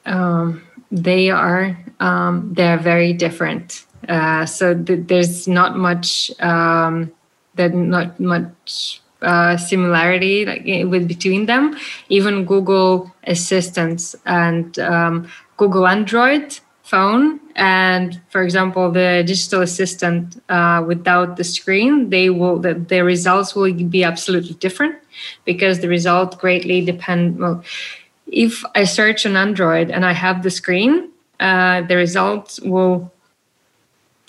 Um, 0.06 0.62
they 0.90 1.30
are 1.30 1.76
um, 2.00 2.54
they're 2.54 2.78
very 2.78 3.12
different. 3.12 3.84
Uh, 4.08 4.46
so 4.46 4.74
th- 4.74 5.06
there's 5.06 5.48
not 5.48 5.76
much 5.76 6.30
um, 6.40 7.12
there's 7.54 7.74
not 7.74 8.18
much 8.20 9.02
uh, 9.22 9.56
similarity 9.56 10.46
like 10.46 10.64
with 10.64 11.08
between 11.08 11.46
them. 11.46 11.76
Even 12.08 12.44
Google 12.44 13.12
Assistants 13.24 14.14
and 14.24 14.78
um, 14.78 15.28
Google 15.56 15.86
Android 15.86 16.58
phone. 16.86 17.40
And 17.56 18.20
for 18.28 18.42
example 18.42 18.90
the 18.90 19.24
digital 19.26 19.62
assistant 19.62 20.42
uh, 20.48 20.84
without 20.86 21.36
the 21.36 21.44
screen 21.44 22.10
they 22.10 22.30
will 22.30 22.58
the, 22.58 22.74
the 22.74 23.02
results 23.02 23.54
will 23.56 23.72
be 23.72 24.04
absolutely 24.04 24.54
different 24.54 24.94
because 25.44 25.80
the 25.80 25.88
result 25.88 26.38
greatly 26.38 26.84
depend 26.84 27.38
well 27.38 27.64
if 28.26 28.62
i 28.74 28.84
search 28.84 29.24
on 29.24 29.36
android 29.36 29.90
and 29.90 30.04
i 30.04 30.12
have 30.12 30.42
the 30.42 30.50
screen 30.50 31.10
uh, 31.40 31.80
the 31.82 31.96
results 31.96 32.60
will 32.60 33.10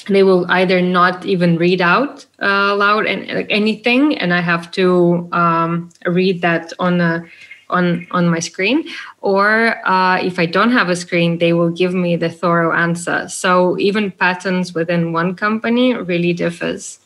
they 0.08 0.24
will 0.24 0.50
either 0.50 0.82
not 0.82 1.26
even 1.26 1.58
read 1.58 1.82
out 1.82 2.26
uh, 2.42 2.76
loud 2.76 3.06
and 3.06 3.50
anything. 3.52 4.18
And 4.18 4.34
i 4.34 4.42
have 4.42 4.72
to 4.72 5.28
um, 5.32 5.90
read 6.06 6.42
that 6.42 6.74
on 6.80 7.02
a 7.02 7.26
on 7.70 8.08
on 8.12 8.28
my 8.30 8.40
screen 8.40 8.88
or 9.22 9.76
uh, 9.88 10.18
if 10.22 10.40
i 10.40 10.46
don't 10.46 10.72
have 10.72 10.90
a 10.90 10.96
screen 10.96 11.38
they 11.38 11.54
will 11.54 11.70
give 11.70 11.94
me 11.94 12.16
the 12.16 12.30
thorough 12.30 12.76
answer. 12.76 13.28
So 13.28 13.78
even 13.80 14.12
patterns 14.12 14.74
within 14.74 15.14
one 15.14 15.36
company 15.36 15.94
really 15.94 16.34
differs. 16.34 17.00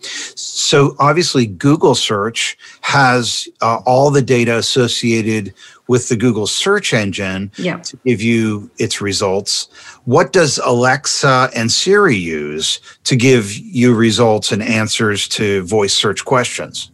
So 0.00 0.96
obviously 0.98 1.46
google 1.46 1.94
search 1.94 2.56
has 2.80 3.48
uh, 3.60 3.80
all 3.84 4.10
the 4.10 4.22
data 4.22 4.56
associated 4.56 5.52
with 5.88 6.08
the 6.08 6.16
google 6.16 6.46
search 6.46 6.94
engine 6.94 7.50
yeah. 7.56 7.78
to 7.78 7.98
give 8.06 8.22
you 8.22 8.70
its 8.78 9.00
results. 9.00 9.68
What 10.04 10.32
does 10.32 10.58
alexa 10.64 11.50
and 11.54 11.70
siri 11.70 12.16
use 12.16 12.80
to 13.04 13.16
give 13.16 13.52
you 13.52 13.94
results 13.94 14.52
and 14.52 14.62
answers 14.62 15.28
to 15.28 15.62
voice 15.64 15.92
search 15.92 16.24
questions? 16.24 16.90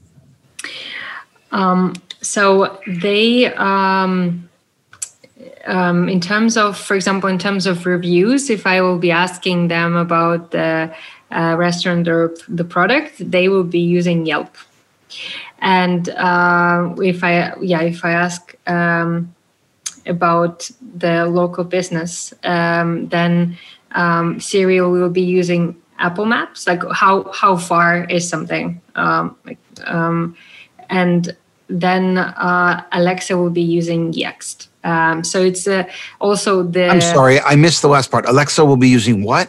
Um, 1.52 1.94
so 2.26 2.78
they 2.86 3.46
um, 3.54 4.48
um, 5.66 6.08
in 6.08 6.20
terms 6.20 6.56
of 6.56 6.76
for 6.76 6.94
example 6.94 7.28
in 7.28 7.38
terms 7.38 7.66
of 7.66 7.86
reviews 7.86 8.50
if 8.50 8.66
i 8.66 8.80
will 8.80 8.98
be 8.98 9.10
asking 9.10 9.68
them 9.68 9.94
about 9.96 10.50
the 10.50 10.94
uh, 11.30 11.56
restaurant 11.58 12.06
or 12.08 12.34
the 12.48 12.64
product 12.64 13.14
they 13.18 13.48
will 13.48 13.64
be 13.64 13.80
using 13.80 14.26
yelp. 14.26 14.56
And 15.60 16.08
uh, 16.10 16.94
if 16.98 17.24
i 17.24 17.54
yeah 17.60 17.82
if 17.82 18.04
i 18.04 18.12
ask 18.12 18.54
um, 18.68 19.34
about 20.06 20.70
the 20.98 21.26
local 21.26 21.64
business 21.64 22.32
um, 22.44 23.08
then 23.08 23.56
um, 23.92 24.40
siri 24.40 24.80
will 24.80 25.10
be 25.10 25.22
using 25.22 25.76
apple 25.98 26.26
maps. 26.26 26.66
Like 26.66 26.82
how 26.92 27.30
how 27.32 27.56
far 27.56 28.04
is 28.04 28.28
something? 28.28 28.80
Um, 28.94 29.36
like, 29.44 29.58
and 30.88 31.36
then 31.68 32.18
uh, 32.18 32.82
Alexa 32.92 33.36
will 33.36 33.50
be 33.50 33.62
using 33.62 34.12
Yext. 34.12 34.68
Um, 34.84 35.24
so 35.24 35.42
it's 35.42 35.66
uh, 35.66 35.84
also 36.20 36.62
the. 36.62 36.88
I'm 36.88 37.00
sorry, 37.00 37.40
I 37.40 37.56
missed 37.56 37.82
the 37.82 37.88
last 37.88 38.10
part. 38.10 38.26
Alexa 38.26 38.64
will 38.64 38.76
be 38.76 38.88
using 38.88 39.22
what? 39.22 39.48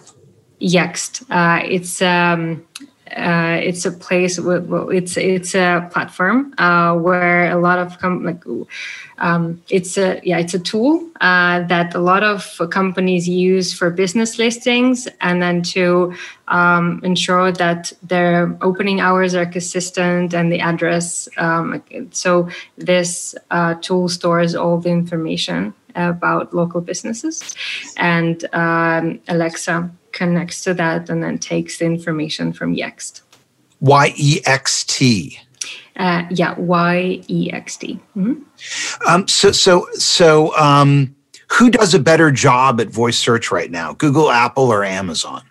Yext. 0.60 1.24
Uh, 1.30 1.64
it's 1.64 2.02
um, 2.02 2.67
uh, 3.18 3.60
it's 3.62 3.86
a 3.86 3.92
place. 3.92 4.40
It's 4.40 5.18
it's 5.18 5.56
a 5.56 5.90
platform 5.92 6.54
uh, 6.58 6.96
where 6.96 7.52
a 7.52 7.60
lot 7.60 7.80
of 7.80 7.98
com- 7.98 8.24
like 8.24 8.44
um, 9.18 9.62
it's 9.70 9.98
a 9.98 10.22
yeah 10.24 10.38
it's 10.38 10.54
a 10.54 10.60
tool 10.60 11.10
uh, 11.22 11.64
that 11.64 11.96
a 11.96 12.00
lot 12.00 12.24
of 12.24 12.62
companies 12.70 13.28
use 13.28 13.74
for 13.74 13.90
business 13.90 14.38
listings 14.38 15.08
and 15.22 15.42
then 15.42 15.64
to 15.64 16.14
um, 16.48 17.02
ensure 17.04 17.52
that 17.52 17.92
their 18.04 18.56
opening 18.62 19.02
hours 19.02 19.34
are 19.34 19.46
consistent 19.46 20.34
and 20.34 20.52
the 20.52 20.60
address 20.60 21.28
um, 21.38 21.82
so 22.12 22.48
this 22.78 23.34
uh, 23.50 23.74
tool 23.76 24.08
stores 24.08 24.54
all 24.56 24.78
the 24.78 24.90
information 24.90 25.74
about 25.96 26.54
local 26.54 26.80
businesses 26.80 27.56
and 27.98 28.46
um, 28.54 29.20
alexa 29.28 29.90
connects 30.18 30.64
to 30.66 30.74
that 30.74 31.10
and 31.10 31.22
then 31.24 31.38
takes 31.38 31.78
the 31.78 31.86
information 31.86 32.52
from 32.52 32.76
yext 32.76 33.22
y-e-x-t 33.80 35.40
uh, 35.98 36.24
yeah, 36.30 36.54
Y 36.60 37.22
E 37.28 37.52
X 37.52 37.78
T. 37.78 38.00
Mm-hmm. 38.16 39.10
Um, 39.10 39.28
so, 39.28 39.52
so, 39.52 39.88
so, 39.94 40.56
um, 40.56 41.16
who 41.50 41.70
does 41.70 41.94
a 41.94 42.00
better 42.00 42.30
job 42.30 42.80
at 42.80 42.90
voice 42.90 43.18
search 43.18 43.52
right 43.52 43.72
now? 43.72 43.94
Google, 43.94 44.30
Apple, 44.30 44.72
or 44.72 44.84
Amazon? 44.84 45.42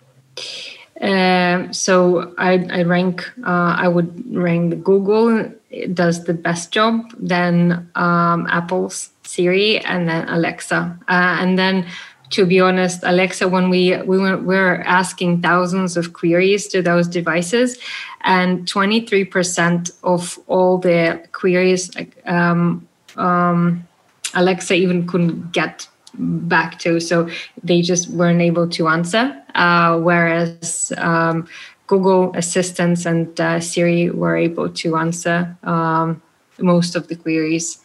Um, 1.01 1.73
so 1.73 2.33
I, 2.37 2.65
I 2.71 2.83
rank. 2.83 3.29
Uh, 3.45 3.75
I 3.77 3.87
would 3.87 4.23
rank 4.33 4.83
Google 4.83 5.51
it 5.69 5.93
does 5.93 6.23
the 6.23 6.33
best 6.33 6.71
job. 6.71 7.13
Then 7.17 7.89
um, 7.95 8.47
Apple's 8.49 9.09
Siri, 9.23 9.79
and 9.79 10.07
then 10.07 10.27
Alexa, 10.29 10.97
uh, 11.07 11.37
and 11.39 11.57
then 11.57 11.85
to 12.31 12.45
be 12.45 12.59
honest, 12.59 13.01
Alexa, 13.03 13.47
when 13.47 13.69
we 13.69 13.97
we 14.01 14.17
were, 14.17 14.37
we 14.37 14.55
were 14.55 14.81
asking 14.85 15.41
thousands 15.41 15.97
of 15.97 16.13
queries 16.13 16.67
to 16.67 16.81
those 16.81 17.07
devices, 17.07 17.77
and 18.21 18.65
23% 18.67 19.91
of 20.03 20.37
all 20.47 20.77
the 20.77 21.23
queries, 21.31 21.89
um, 22.25 22.87
um, 23.15 23.87
Alexa 24.33 24.73
even 24.73 25.07
couldn't 25.07 25.51
get 25.53 25.87
back 26.13 26.79
to, 26.79 26.99
so 26.99 27.29
they 27.63 27.81
just 27.81 28.09
weren't 28.09 28.41
able 28.41 28.67
to 28.69 28.87
answer. 28.87 29.35
Uh, 29.55 29.97
whereas 29.99 30.91
um, 30.97 31.47
Google 31.87 32.33
Assistants 32.35 33.05
and 33.05 33.39
uh, 33.39 33.59
Siri 33.59 34.09
were 34.09 34.35
able 34.35 34.69
to 34.69 34.97
answer 34.97 35.57
um, 35.63 36.21
most 36.59 36.95
of 36.95 37.07
the 37.07 37.15
queries, 37.15 37.79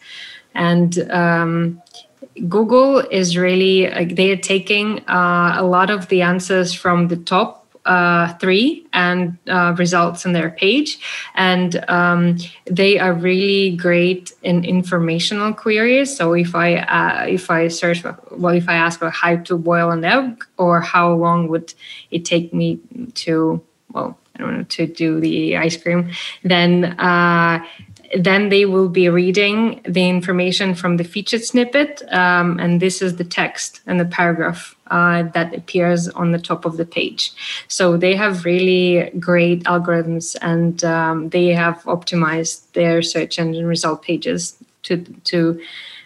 and 0.53 0.99
um, 1.11 1.81
Google 2.47 2.99
is 2.99 3.37
really 3.37 3.89
like 3.89 4.15
they 4.15 4.31
are 4.31 4.37
taking 4.37 4.99
uh, 5.07 5.55
a 5.57 5.63
lot 5.63 5.89
of 5.89 6.07
the 6.07 6.21
answers 6.21 6.73
from 6.73 7.07
the 7.07 7.17
top 7.17 7.63
uh, 7.85 8.33
three 8.35 8.87
and 8.93 9.37
uh, 9.47 9.75
results 9.77 10.25
on 10.25 10.31
their 10.31 10.49
page, 10.49 10.99
and 11.35 11.83
um, 11.89 12.37
they 12.65 12.97
are 12.97 13.13
really 13.13 13.75
great 13.75 14.31
in 14.41 14.63
informational 14.63 15.53
queries. 15.53 16.15
So 16.15 16.33
if 16.33 16.55
I 16.55 16.77
uh, 16.77 17.25
if 17.27 17.51
I 17.51 17.67
search 17.67 18.03
well, 18.31 18.55
if 18.55 18.69
I 18.69 18.75
ask 18.75 18.99
for 18.99 19.09
how 19.09 19.35
to 19.35 19.57
boil 19.57 19.91
an 19.91 20.05
egg 20.05 20.43
or 20.57 20.81
how 20.81 21.13
long 21.13 21.47
would 21.49 21.73
it 22.09 22.25
take 22.25 22.53
me 22.53 22.79
to 23.15 23.61
well 23.91 24.17
I 24.35 24.39
don't 24.39 24.57
know 24.57 24.63
to 24.63 24.87
do 24.87 25.19
the 25.19 25.57
ice 25.57 25.77
cream, 25.77 26.11
then 26.43 26.97
uh, 26.99 27.63
then 28.17 28.49
they 28.49 28.65
will 28.65 28.89
be 28.89 29.09
reading 29.09 29.81
the 29.87 30.07
information 30.07 30.75
from 30.75 30.97
the 30.97 31.03
featured 31.03 31.43
snippet, 31.43 32.03
um, 32.11 32.59
and 32.59 32.79
this 32.79 33.01
is 33.01 33.15
the 33.15 33.23
text 33.23 33.81
and 33.87 33.99
the 33.99 34.05
paragraph 34.05 34.75
uh, 34.87 35.23
that 35.33 35.55
appears 35.55 36.07
on 36.09 36.31
the 36.31 36.39
top 36.39 36.65
of 36.65 36.77
the 36.77 36.85
page. 36.85 37.31
So 37.67 37.97
they 37.97 38.15
have 38.15 38.45
really 38.45 39.11
great 39.19 39.63
algorithms, 39.63 40.35
and 40.41 40.83
um, 40.83 41.29
they 41.29 41.47
have 41.47 41.81
optimized 41.83 42.71
their 42.73 43.01
search 43.01 43.39
engine 43.39 43.65
result 43.65 44.03
pages 44.03 44.57
to 44.83 44.97
to 45.25 45.59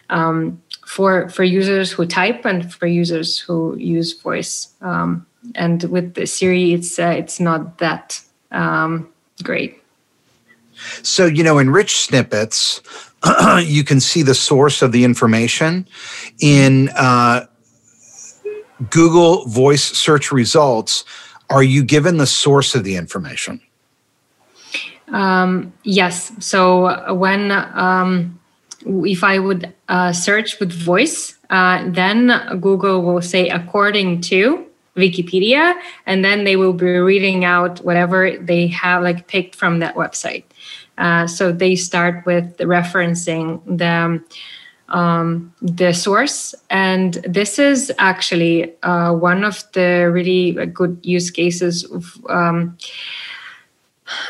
um, 0.10 0.62
for 0.86 1.30
for 1.30 1.44
users 1.44 1.92
who 1.92 2.06
type 2.06 2.46
and 2.46 2.74
for 2.74 2.88
users 2.88 3.38
who 3.38 3.76
use 3.78 4.14
voice. 4.14 4.70
Um, 4.82 5.26
and 5.56 5.84
with 5.86 6.28
Siri, 6.28 6.74
it's 6.74 6.98
uh, 7.00 7.16
it's 7.18 7.40
not 7.40 7.80
that 7.80 8.22
um, 8.52 9.10
great. 9.44 9.82
So, 11.04 11.26
you 11.26 11.44
know, 11.44 11.58
in 11.58 11.70
rich 11.70 11.98
snippets, 11.98 12.82
you 13.64 13.84
can 13.84 14.00
see 14.00 14.22
the 14.22 14.36
source 14.36 14.82
of 14.82 14.92
the 14.92 15.04
information. 15.04 15.88
In 16.40 16.90
uh, 16.98 17.46
Google 18.90 19.46
voice 19.46 19.84
search 19.84 20.32
results, 20.32 21.04
are 21.50 21.64
you 21.64 21.84
given 21.84 22.18
the 22.18 22.28
source 22.28 22.76
of 22.76 22.84
the 22.84 22.96
information? 22.96 23.62
Um, 25.10 25.74
yes. 25.84 26.32
So 26.40 27.14
when 27.14 27.52
um, 27.52 28.40
if 28.86 29.24
I 29.24 29.40
would 29.40 29.74
uh, 29.88 30.12
search 30.14 30.60
with 30.60 30.72
voice, 30.72 31.38
uh, 31.50 31.90
then 31.90 32.60
Google 32.60 33.02
will 33.02 33.22
say 33.22 33.50
according 33.50 34.22
to 34.22 34.66
Wikipedia, 34.96 35.80
and 36.06 36.26
then 36.26 36.44
they 36.44 36.56
will 36.56 36.74
be 36.74 36.86
reading 36.86 37.46
out 37.46 37.80
whatever 37.86 38.36
they 38.38 38.68
have 38.68 39.04
like 39.04 39.28
picked 39.28 39.56
from 39.56 39.80
that 39.80 39.96
website. 39.96 40.44
Uh, 40.98 41.28
so 41.28 41.52
they 41.52 41.76
start 41.76 42.26
with 42.26 42.58
referencing 42.58 43.62
the 43.66 44.24
um, 44.90 45.54
the 45.62 45.92
source, 45.94 46.56
and 46.70 47.16
this 47.28 47.60
is 47.60 47.92
actually 48.00 48.74
uh, 48.84 49.14
one 49.14 49.44
of 49.44 49.64
the 49.74 50.10
really 50.12 50.54
good 50.68 51.00
use 51.04 51.30
cases 51.32 51.84
of. 51.84 52.18
Um, 52.30 52.78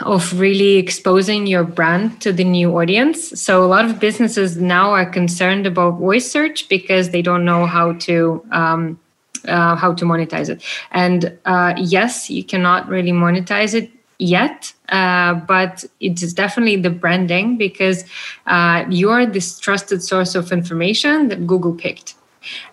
of 0.02 0.40
really 0.40 0.78
exposing 0.78 1.46
your 1.46 1.64
brand 1.64 2.20
to 2.20 2.34
the 2.34 2.44
new 2.44 2.76
audience. 2.80 3.40
So 3.40 3.64
a 3.64 3.68
lot 3.68 3.86
of 3.86 4.00
businesses 4.00 4.58
now 4.58 4.90
are 4.90 5.06
concerned 5.06 5.68
about 5.68 6.00
voice 6.00 6.32
search 6.32 6.68
because 6.68 7.12
they 7.12 7.22
don't 7.22 7.46
know 7.46 7.68
how 7.68 7.94
to 7.94 8.44
um, 8.52 9.00
uh, 9.48 9.76
how 9.76 9.94
to 9.94 10.06
monetize 10.06 10.50
it. 10.50 10.64
And 10.92 11.38
uh, 11.46 11.74
yes, 11.78 12.30
you 12.30 12.44
cannot 12.44 12.90
really 12.90 13.12
monetize 13.12 13.74
it 13.74 13.92
yet, 14.20 14.74
uh, 14.90 15.36
but 15.36 15.86
it's 16.00 16.34
definitely 16.34 16.78
the 16.78 16.90
branding 16.90 17.58
because 17.58 18.04
uh, 18.48 18.86
you 18.90 19.10
are 19.10 19.26
this 19.26 19.60
trusted 19.60 20.04
source 20.04 20.36
of 20.36 20.52
information 20.52 21.30
that 21.30 21.46
Google 21.46 21.74
picked. 21.74 22.16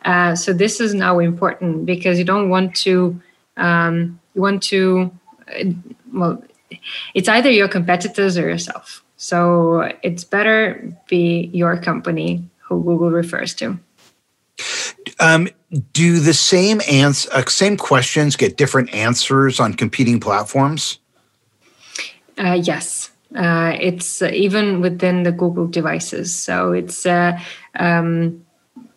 Uh, 0.04 0.34
so 0.34 0.52
this 0.52 0.80
is 0.80 0.94
now 0.94 1.18
important 1.18 1.84
because 1.86 2.18
you 2.18 2.24
don't 2.24 2.48
want 2.48 2.74
to 2.76 3.20
um, 3.56 4.18
you 4.34 4.40
want 4.40 4.62
to 4.62 5.10
uh, 5.48 5.64
well, 6.12 6.42
it's 7.14 7.28
either 7.28 7.50
your 7.50 7.68
competitors 7.68 8.38
or 8.38 8.48
yourself. 8.48 9.04
So 9.16 9.92
it's 10.02 10.24
better 10.24 10.92
be 11.08 11.50
your 11.52 11.76
company 11.76 12.48
who 12.58 12.82
Google 12.82 13.10
refers 13.10 13.54
to. 13.54 13.78
Um, 15.20 15.48
do 15.92 16.18
the 16.18 16.34
same 16.34 16.80
ans- 16.88 17.28
uh, 17.28 17.44
same 17.46 17.76
questions 17.76 18.36
get 18.36 18.56
different 18.56 18.92
answers 18.94 19.60
on 19.60 19.74
competing 19.74 20.20
platforms? 20.20 20.98
Uh, 22.38 22.58
yes, 22.62 23.10
uh, 23.36 23.76
it's 23.80 24.20
uh, 24.22 24.26
even 24.32 24.80
within 24.80 25.22
the 25.22 25.32
Google 25.32 25.66
devices. 25.66 26.34
So 26.34 26.72
it's 26.72 27.06
uh, 27.06 27.38
um, 27.78 28.44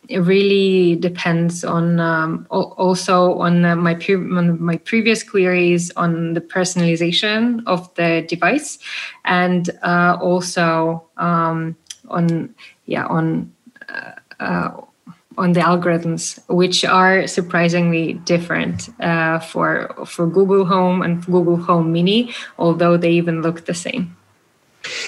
it 0.10 0.20
really 0.20 0.96
depends 0.98 1.64
on 1.64 2.00
um, 2.00 2.48
also 2.52 3.34
on 3.40 3.66
uh, 3.66 3.76
my 3.76 3.96
pre- 3.96 4.16
on 4.16 4.62
my 4.64 4.78
previous 4.78 5.24
queries 5.24 5.92
on 5.98 6.34
the 6.34 6.42
personalization 6.42 7.62
of 7.68 7.94
the 7.96 8.26
device, 8.28 8.80
and 9.26 9.70
uh, 9.84 10.18
also 10.22 11.08
um, 11.18 11.76
on 12.10 12.54
yeah 12.86 13.06
on 13.08 13.52
on 15.38 15.54
the 15.54 15.60
algorithms, 15.60 16.40
which 16.48 16.84
are 16.84 17.28
surprisingly 17.28 18.14
different 18.26 18.90
uh, 19.02 19.40
for 19.40 19.94
for 20.06 20.28
Google 20.28 20.66
Home 20.66 21.02
and 21.02 21.24
Google 21.26 21.58
Home 21.58 21.92
Mini, 21.92 22.34
although 22.58 22.98
they 22.98 23.12
even 23.12 23.42
look 23.42 23.66
the 23.66 23.74
same. 23.74 24.16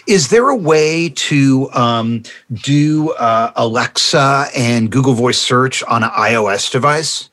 Is 0.07 0.29
there 0.29 0.49
a 0.49 0.55
way 0.55 1.09
to 1.09 1.69
um, 1.71 2.23
do 2.51 3.11
uh, 3.11 3.51
Alexa 3.55 4.47
and 4.55 4.91
Google 4.91 5.13
Voice 5.13 5.39
search 5.39 5.83
on 5.83 6.03
an 6.03 6.09
iOS 6.09 6.71
device? 6.71 7.29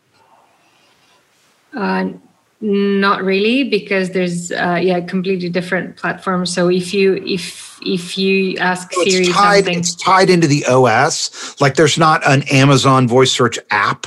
Uh, 1.75 2.11
not 2.61 3.23
really, 3.23 3.65
because 3.65 4.11
there's 4.11 4.53
uh, 4.53 4.79
yeah 4.81 5.01
completely 5.01 5.49
different 5.49 5.97
platforms. 5.97 6.53
So 6.53 6.69
if 6.69 6.95
you 6.95 7.17
if 7.27 7.66
if 7.83 8.17
you 8.17 8.57
ask 8.59 8.93
so 8.93 9.05
Siri 9.05 9.27
it's 9.27 9.33
tied, 9.35 9.65
something, 9.65 9.79
it's 9.79 9.95
tied 9.95 10.31
into 10.31 10.47
the 10.47 10.65
OS. 10.67 11.61
Like 11.61 11.75
there's 11.75 11.99
not 11.99 12.27
an 12.27 12.43
Amazon 12.45 13.09
voice 13.09 13.33
search 13.33 13.59
app 13.71 14.07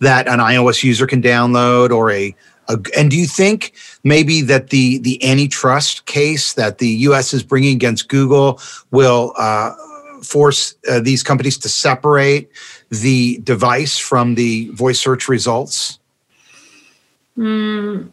that 0.00 0.26
an 0.28 0.38
iOS 0.38 0.82
user 0.82 1.06
can 1.06 1.22
download 1.22 1.90
or 1.90 2.10
a, 2.10 2.34
a 2.68 2.78
and 2.96 3.10
do 3.10 3.16
you 3.16 3.26
think 3.26 3.74
maybe 4.04 4.40
that 4.42 4.70
the 4.70 4.98
the 4.98 5.22
antitrust 5.24 6.06
case 6.06 6.54
that 6.54 6.78
the 6.78 6.88
U.S. 6.88 7.32
is 7.32 7.42
bringing 7.42 7.74
against 7.74 8.08
Google 8.08 8.60
will 8.90 9.32
uh, 9.36 9.72
force 10.22 10.74
uh, 10.88 11.00
these 11.00 11.22
companies 11.22 11.58
to 11.58 11.68
separate 11.68 12.50
the 12.90 13.38
device 13.38 13.98
from 13.98 14.34
the 14.34 14.68
voice 14.70 15.00
search 15.00 15.28
results? 15.28 15.98
Mm, 17.36 18.10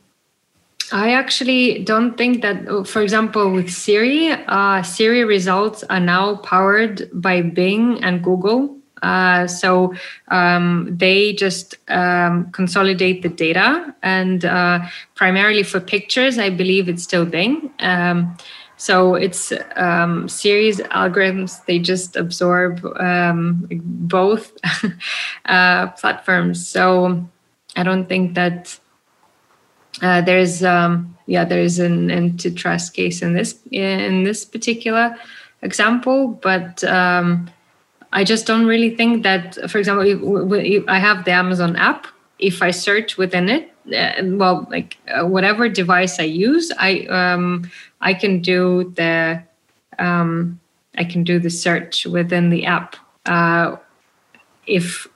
I 0.92 1.14
actually 1.14 1.84
don't 1.84 2.18
think 2.18 2.42
that, 2.42 2.88
for 2.88 3.02
example, 3.02 3.52
with 3.52 3.70
Siri, 3.70 4.32
uh, 4.32 4.82
Siri 4.84 5.24
results 5.24 5.84
are 5.90 6.00
now 6.00 6.38
powered 6.38 7.10
by 7.14 7.42
Bing 7.42 8.04
and 8.04 8.24
Google. 8.24 8.76
Uh, 9.02 9.48
so 9.48 9.94
um, 10.30 10.88
they 10.92 11.34
just 11.34 11.76
um, 11.90 12.52
consolidate 12.52 13.22
the 13.22 13.30
data, 13.30 13.96
and 14.04 14.44
uh, 14.44 14.80
primarily 15.16 15.64
for 15.64 15.80
pictures, 15.80 16.38
I 16.38 16.50
believe 16.50 16.90
it's 16.90 17.04
still 17.04 17.26
Bing. 17.26 17.72
Um, 17.80 18.36
so 18.76 19.16
it's 19.16 19.54
um, 19.76 20.28
Siri's 20.28 20.80
algorithms; 20.80 21.66
they 21.66 21.80
just 21.80 22.16
absorb 22.16 22.86
um, 23.00 23.68
both 23.72 24.52
uh, 25.46 25.88
platforms. 25.92 26.68
So 26.68 27.26
I 27.76 27.84
don't 27.84 28.08
think 28.08 28.36
that 28.36 28.78
uh, 30.02 30.22
there's 30.22 30.64
um, 30.64 31.18
yeah 31.26 31.46
there's 31.46 31.80
an 31.80 32.12
antitrust 32.12 32.94
case 32.94 33.22
in 33.22 33.34
this 33.34 33.60
in 33.72 34.24
this 34.24 34.46
particular 34.46 35.16
example, 35.62 36.40
but 36.42 36.84
um, 36.84 37.50
I 38.14 38.24
just 38.24 38.46
don't 38.46 38.66
really 38.66 38.96
think 38.96 39.24
that. 39.24 39.56
For 39.70 39.78
example, 39.78 40.54
if 40.54 40.84
I 40.88 41.00
have 41.00 41.26
the 41.26 41.32
Amazon 41.32 41.76
app, 41.76 42.08
if 42.40 42.62
I 42.62 42.72
search 42.72 43.18
within 43.18 43.50
it, 43.50 43.72
uh, 43.94 44.22
well, 44.38 44.68
like 44.70 44.98
uh, 45.08 45.26
whatever 45.26 45.70
device 45.70 46.20
I 46.20 46.24
use, 46.24 46.72
I 46.78 47.06
um, 47.08 47.70
I 48.02 48.14
can 48.14 48.42
do 48.42 48.94
the 48.96 49.44
um, 49.98 50.60
I 50.98 51.04
can 51.04 51.24
do 51.24 51.40
the 51.40 51.50
search 51.50 52.06
within 52.06 52.50
the 52.50 52.66
app. 52.66 52.96
Uh, 53.26 53.78
if 54.66 55.08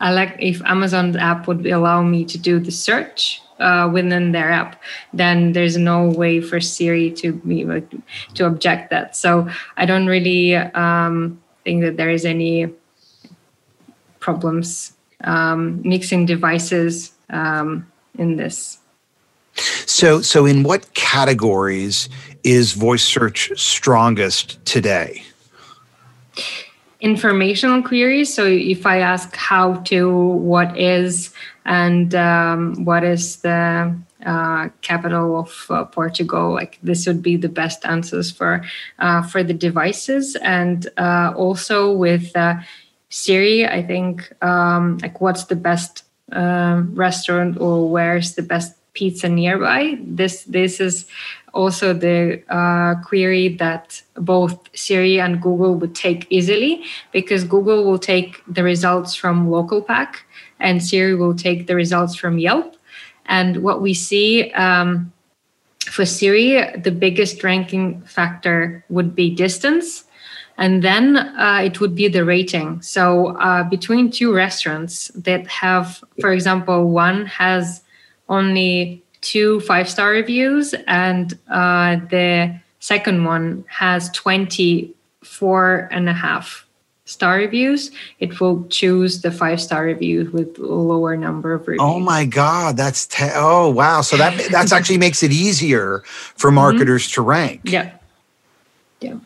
I 0.00 0.12
like 0.12 0.36
if 0.38 0.62
Amazon 0.64 1.16
app 1.16 1.46
would 1.46 1.66
allow 1.66 2.02
me 2.02 2.24
to 2.24 2.38
do 2.38 2.58
the 2.58 2.72
search 2.72 3.40
uh, 3.58 3.88
within 3.92 4.32
their 4.32 4.50
app, 4.50 4.80
then 5.12 5.52
there's 5.52 5.76
no 5.76 6.08
way 6.08 6.40
for 6.40 6.60
Siri 6.60 7.10
to 7.12 7.32
be 7.32 7.64
like, 7.64 7.88
to 8.34 8.46
object 8.46 8.90
that. 8.90 9.16
So 9.16 9.48
I 9.76 9.86
don't 9.86 10.06
really 10.06 10.56
um, 10.56 11.40
think 11.64 11.82
that 11.82 11.96
there 11.96 12.10
is 12.10 12.24
any 12.24 12.68
problems 14.20 14.92
um, 15.22 15.80
mixing 15.82 16.26
devices 16.26 17.12
um, 17.30 17.90
in 18.18 18.36
this. 18.36 18.78
So, 19.86 20.20
so 20.20 20.46
in 20.46 20.62
what 20.62 20.94
categories 20.94 22.08
is 22.42 22.72
voice 22.72 23.04
search 23.04 23.52
strongest 23.56 24.64
today? 24.64 25.22
Informational 27.04 27.82
queries. 27.82 28.32
So, 28.32 28.46
if 28.46 28.86
I 28.86 29.00
ask 29.00 29.36
how 29.36 29.74
to, 29.92 30.08
what 30.08 30.74
is, 30.78 31.34
and 31.66 32.14
um, 32.14 32.86
what 32.86 33.04
is 33.04 33.36
the 33.42 33.94
uh, 34.24 34.68
capital 34.80 35.38
of 35.40 35.66
uh, 35.68 35.84
Portugal, 35.84 36.54
like 36.54 36.78
this 36.82 37.06
would 37.06 37.22
be 37.22 37.36
the 37.36 37.50
best 37.50 37.84
answers 37.84 38.30
for 38.30 38.64
uh, 39.00 39.20
for 39.20 39.42
the 39.42 39.52
devices, 39.52 40.34
and 40.36 40.88
uh, 40.96 41.34
also 41.36 41.92
with 41.92 42.34
uh, 42.34 42.54
Siri, 43.10 43.66
I 43.66 43.82
think 43.82 44.32
um, 44.42 44.96
like 45.02 45.20
what's 45.20 45.44
the 45.44 45.56
best 45.56 46.04
um, 46.32 46.94
restaurant 46.94 47.60
or 47.60 47.86
where's 47.86 48.34
the 48.34 48.42
best 48.42 48.78
pizza 48.94 49.28
nearby. 49.28 49.98
This 50.00 50.44
this 50.44 50.80
is 50.80 51.06
also 51.52 51.92
the 51.94 52.42
uh, 52.48 52.96
query 53.02 53.48
that 53.56 54.02
both 54.16 54.58
Siri 54.74 55.20
and 55.20 55.40
Google 55.40 55.76
would 55.76 55.94
take 55.94 56.26
easily 56.30 56.84
because 57.12 57.44
Google 57.44 57.84
will 57.84 57.98
take 57.98 58.42
the 58.48 58.64
results 58.64 59.14
from 59.14 59.48
LocalPack 59.48 60.16
and 60.60 60.82
Siri 60.82 61.14
will 61.14 61.34
take 61.34 61.66
the 61.66 61.76
results 61.76 62.14
from 62.16 62.38
Yelp. 62.38 62.76
And 63.26 63.62
what 63.62 63.80
we 63.80 63.94
see 63.94 64.50
um, 64.52 65.12
for 65.86 66.04
Siri, 66.04 66.76
the 66.76 66.90
biggest 66.90 67.42
ranking 67.44 68.02
factor 68.02 68.84
would 68.88 69.14
be 69.14 69.30
distance. 69.34 70.04
And 70.56 70.82
then 70.82 71.16
uh, 71.16 71.62
it 71.64 71.80
would 71.80 71.94
be 71.94 72.06
the 72.08 72.24
rating. 72.24 72.80
So 72.82 73.36
uh, 73.38 73.64
between 73.64 74.10
two 74.10 74.32
restaurants 74.32 75.08
that 75.08 75.46
have, 75.48 76.02
for 76.20 76.32
example, 76.32 76.90
one 76.90 77.26
has 77.26 77.82
only 78.28 79.02
two 79.20 79.60
five 79.60 79.88
star 79.88 80.10
reviews, 80.10 80.74
and 80.86 81.38
uh, 81.50 81.96
the 82.10 82.58
second 82.80 83.24
one 83.24 83.64
has 83.68 84.10
24 84.10 85.88
and 85.90 86.08
a 86.08 86.12
half 86.12 86.64
star 87.06 87.36
reviews, 87.36 87.90
it 88.18 88.40
will 88.40 88.66
choose 88.68 89.22
the 89.22 89.30
five 89.30 89.60
star 89.60 89.84
reviews 89.84 90.30
with 90.32 90.58
lower 90.58 91.16
number 91.16 91.52
of 91.54 91.66
reviews. 91.66 91.80
Oh 91.82 92.00
my 92.00 92.24
God, 92.24 92.76
that's 92.76 93.06
te- 93.06 93.30
oh 93.34 93.68
wow! 93.70 94.00
So 94.00 94.16
that 94.16 94.50
that's 94.50 94.72
actually 94.72 94.98
makes 94.98 95.22
it 95.22 95.32
easier 95.32 96.02
for 96.06 96.48
mm-hmm. 96.48 96.56
marketers 96.56 97.04
mm-hmm. 97.06 97.14
to 97.14 97.22
rank. 97.22 97.60
Yeah, 97.64 97.92
yeah. 99.00 99.18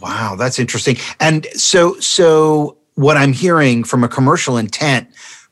Wow, 0.00 0.36
that's 0.36 0.58
interesting. 0.58 0.96
And 1.18 1.46
so 1.54 1.98
so 2.00 2.76
what 2.94 3.16
I'm 3.16 3.32
hearing 3.32 3.84
from 3.84 4.04
a 4.04 4.08
commercial 4.08 4.56
intent, 4.56 5.08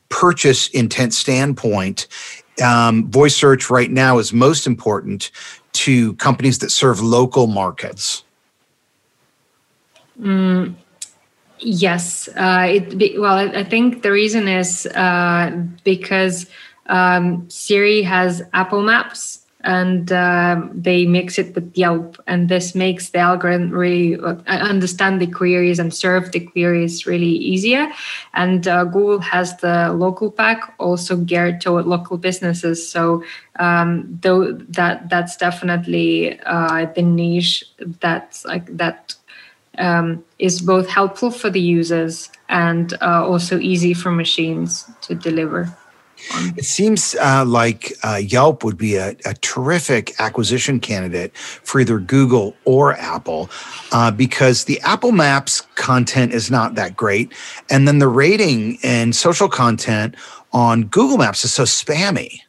purchase 0.09 0.67
intent 0.69 1.13
standpoint 1.13 2.07
um, 2.61 3.09
voice 3.09 3.35
search 3.35 3.69
right 3.69 3.91
now 3.91 4.17
is 4.17 4.33
most 4.33 4.67
important 4.67 5.31
to 5.73 6.13
companies 6.15 6.59
that 6.59 6.71
serve 6.71 7.01
local 7.01 7.47
markets? 7.47 8.23
Mm, 10.19 10.75
yes. 11.59 12.27
Uh, 12.29 12.67
it, 12.67 13.19
well, 13.19 13.37
I 13.37 13.63
think 13.63 14.01
the 14.01 14.11
reason 14.11 14.47
is 14.47 14.85
uh, 14.87 15.63
because 15.83 16.47
um, 16.87 17.49
Siri 17.49 18.01
has 18.01 18.41
Apple 18.53 18.81
Maps 18.81 19.45
and 19.61 20.11
uh, 20.11 20.61
they 20.73 21.05
mix 21.05 21.37
it 21.37 21.53
with 21.53 21.75
Yelp, 21.75 22.17
and 22.27 22.47
this 22.47 22.75
makes 22.75 23.09
the 23.09 23.19
algorithm 23.19 23.71
really 23.71 24.15
uh, 24.15 24.35
understand 24.47 25.21
the 25.21 25.27
queries 25.27 25.79
and 25.79 25.93
serve 25.93 26.31
the 26.31 26.39
queries 26.39 27.05
really 27.05 27.25
easier. 27.25 27.91
And 28.33 28.67
uh, 28.67 28.85
Google 28.85 29.19
has 29.19 29.57
the 29.57 29.91
local 29.91 30.31
pack 30.31 30.73
also 30.79 31.17
geared 31.17 31.59
toward 31.59 31.85
local 31.85 32.17
businesses, 32.17 32.89
so 32.89 33.23
um, 33.59 34.17
though 34.21 34.53
that 34.53 35.09
that's 35.09 35.35
definitely 35.35 36.39
uh, 36.41 36.85
the 36.95 37.01
niche 37.01 37.65
that's 37.99 38.45
like 38.45 38.65
that 38.77 39.15
um, 39.77 40.23
is 40.39 40.61
both 40.61 40.87
helpful 40.89 41.31
for 41.31 41.49
the 41.49 41.61
users 41.61 42.29
and 42.47 42.93
uh, 43.01 43.25
also 43.25 43.59
easy 43.59 43.93
for 43.93 44.11
machines 44.11 44.89
to 45.01 45.15
deliver. 45.15 45.75
It 46.57 46.65
seems 46.65 47.15
uh, 47.15 47.45
like 47.45 47.93
uh, 48.03 48.21
Yelp 48.23 48.63
would 48.63 48.77
be 48.77 48.95
a, 48.95 49.15
a, 49.25 49.33
terrific 49.41 50.19
acquisition 50.19 50.79
candidate 50.79 51.35
for 51.35 51.81
either 51.81 51.99
Google 51.99 52.55
or 52.65 52.93
Apple 52.93 53.49
uh, 53.91 54.11
because 54.11 54.65
the 54.65 54.79
Apple 54.81 55.11
Maps 55.11 55.61
content 55.75 56.33
is 56.33 56.51
not 56.51 56.75
that 56.75 56.95
great. 56.95 57.33
And 57.69 57.87
then 57.87 57.99
the 57.99 58.07
rating 58.07 58.77
and 58.83 59.15
social 59.15 59.49
content 59.49 60.15
on 60.51 60.83
Google 60.83 61.17
Maps 61.17 61.43
is 61.43 61.53
so 61.53 61.63
spammy. 61.63 62.39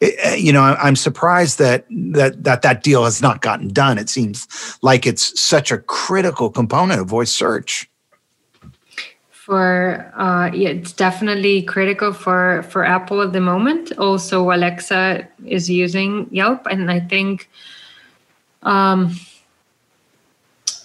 It, 0.00 0.14
uh, 0.24 0.34
you 0.36 0.52
know, 0.52 0.62
I'm 0.62 0.96
surprised 0.96 1.58
that, 1.58 1.84
that 1.90 2.44
that 2.44 2.62
that 2.62 2.82
deal 2.84 3.04
has 3.04 3.20
not 3.20 3.42
gotten 3.42 3.68
done. 3.68 3.98
It 3.98 4.08
seems 4.08 4.46
like 4.80 5.06
it's 5.06 5.38
such 5.40 5.72
a 5.72 5.78
critical 5.78 6.50
component 6.50 7.00
of 7.00 7.08
voice 7.08 7.32
search 7.32 7.87
for 9.48 10.12
uh, 10.14 10.50
yeah, 10.52 10.68
it's 10.68 10.92
definitely 10.92 11.62
critical 11.62 12.12
for 12.12 12.62
for 12.64 12.84
Apple 12.84 13.22
at 13.22 13.32
the 13.32 13.40
moment. 13.40 13.92
Also, 13.96 14.50
Alexa 14.50 15.26
is 15.46 15.70
using 15.70 16.28
Yelp, 16.30 16.66
and 16.66 16.90
I 16.90 17.00
think, 17.00 17.48
um, 18.62 19.18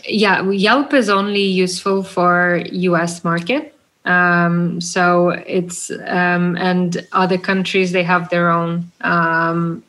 yeah, 0.08 0.50
Yelp 0.50 0.94
is 0.94 1.10
only 1.10 1.44
useful 1.44 2.04
for 2.04 2.64
U.S. 2.72 3.26
market. 3.26 3.76
Um, 4.06 4.80
so 4.80 5.32
it's 5.32 5.92
um, 6.08 6.56
and 6.56 7.06
other 7.12 7.38
countries 7.38 7.92
they 7.92 8.04
have 8.04 8.30
their 8.30 8.50
own 8.50 8.90
um, 9.02 9.84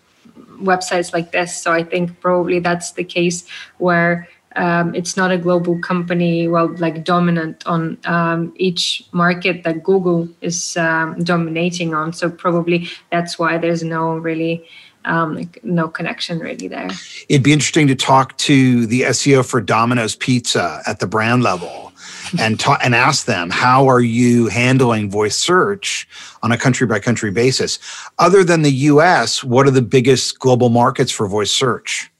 websites 0.58 1.12
like 1.12 1.30
this. 1.30 1.56
So 1.56 1.72
I 1.72 1.84
think 1.84 2.18
probably 2.18 2.58
that's 2.58 2.90
the 2.94 3.04
case 3.04 3.46
where 3.78 4.26
um, 4.57 4.95
it's 4.95 5.17
not 5.17 5.31
a 5.31 5.38
global 5.38 5.79
company 5.79 6.49
well 6.49 6.69
like 6.79 7.05
dominant 7.05 7.67
on 7.67 7.99
um, 8.05 8.53
each 8.57 9.05
market 9.12 9.64
that 9.64 9.83
google 9.83 10.29
is 10.40 10.77
um, 10.77 11.23
dominating 11.23 11.95
on. 11.95 12.12
So 12.12 12.31
probably 12.31 12.88
that's 13.11 13.38
why 13.38 13.59
there's 13.59 13.83
no 13.83 14.17
really 14.17 14.67
um, 15.05 15.35
like 15.35 15.62
no 15.62 15.88
connection 15.88 16.38
really 16.38 16.67
there. 16.67 16.88
It'd 17.29 17.43
be 17.43 17.53
interesting 17.53 17.87
to 17.88 17.95
talk 17.95 18.37
to 18.38 18.87
the 18.87 19.03
seo 19.03 19.45
for 19.45 19.61
domino's 19.61 20.17
pizza 20.17 20.83
at 20.87 21.01
the 21.01 21.07
brand 21.07 21.43
level 21.43 21.93
and 22.38 22.59
ta- 22.64 22.79
and 22.83 22.95
ask 22.95 23.27
them 23.27 23.51
how 23.51 23.87
are 23.88 24.01
you 24.01 24.49
handling 24.49 25.11
voice 25.11 25.37
search 25.37 26.09
on 26.43 26.53
a 26.53 26.59
country 26.59 26.87
by 26.87 26.99
country 26.99 27.31
basis? 27.31 27.79
Other 28.19 28.45
than 28.45 28.62
the 28.62 28.71
us 28.71 29.43
what 29.45 29.67
are 29.67 29.73
the 29.73 29.83
biggest 29.83 30.38
global 30.38 30.69
markets 30.69 31.12
for 31.12 31.27
voice 31.29 31.51
search 31.51 32.11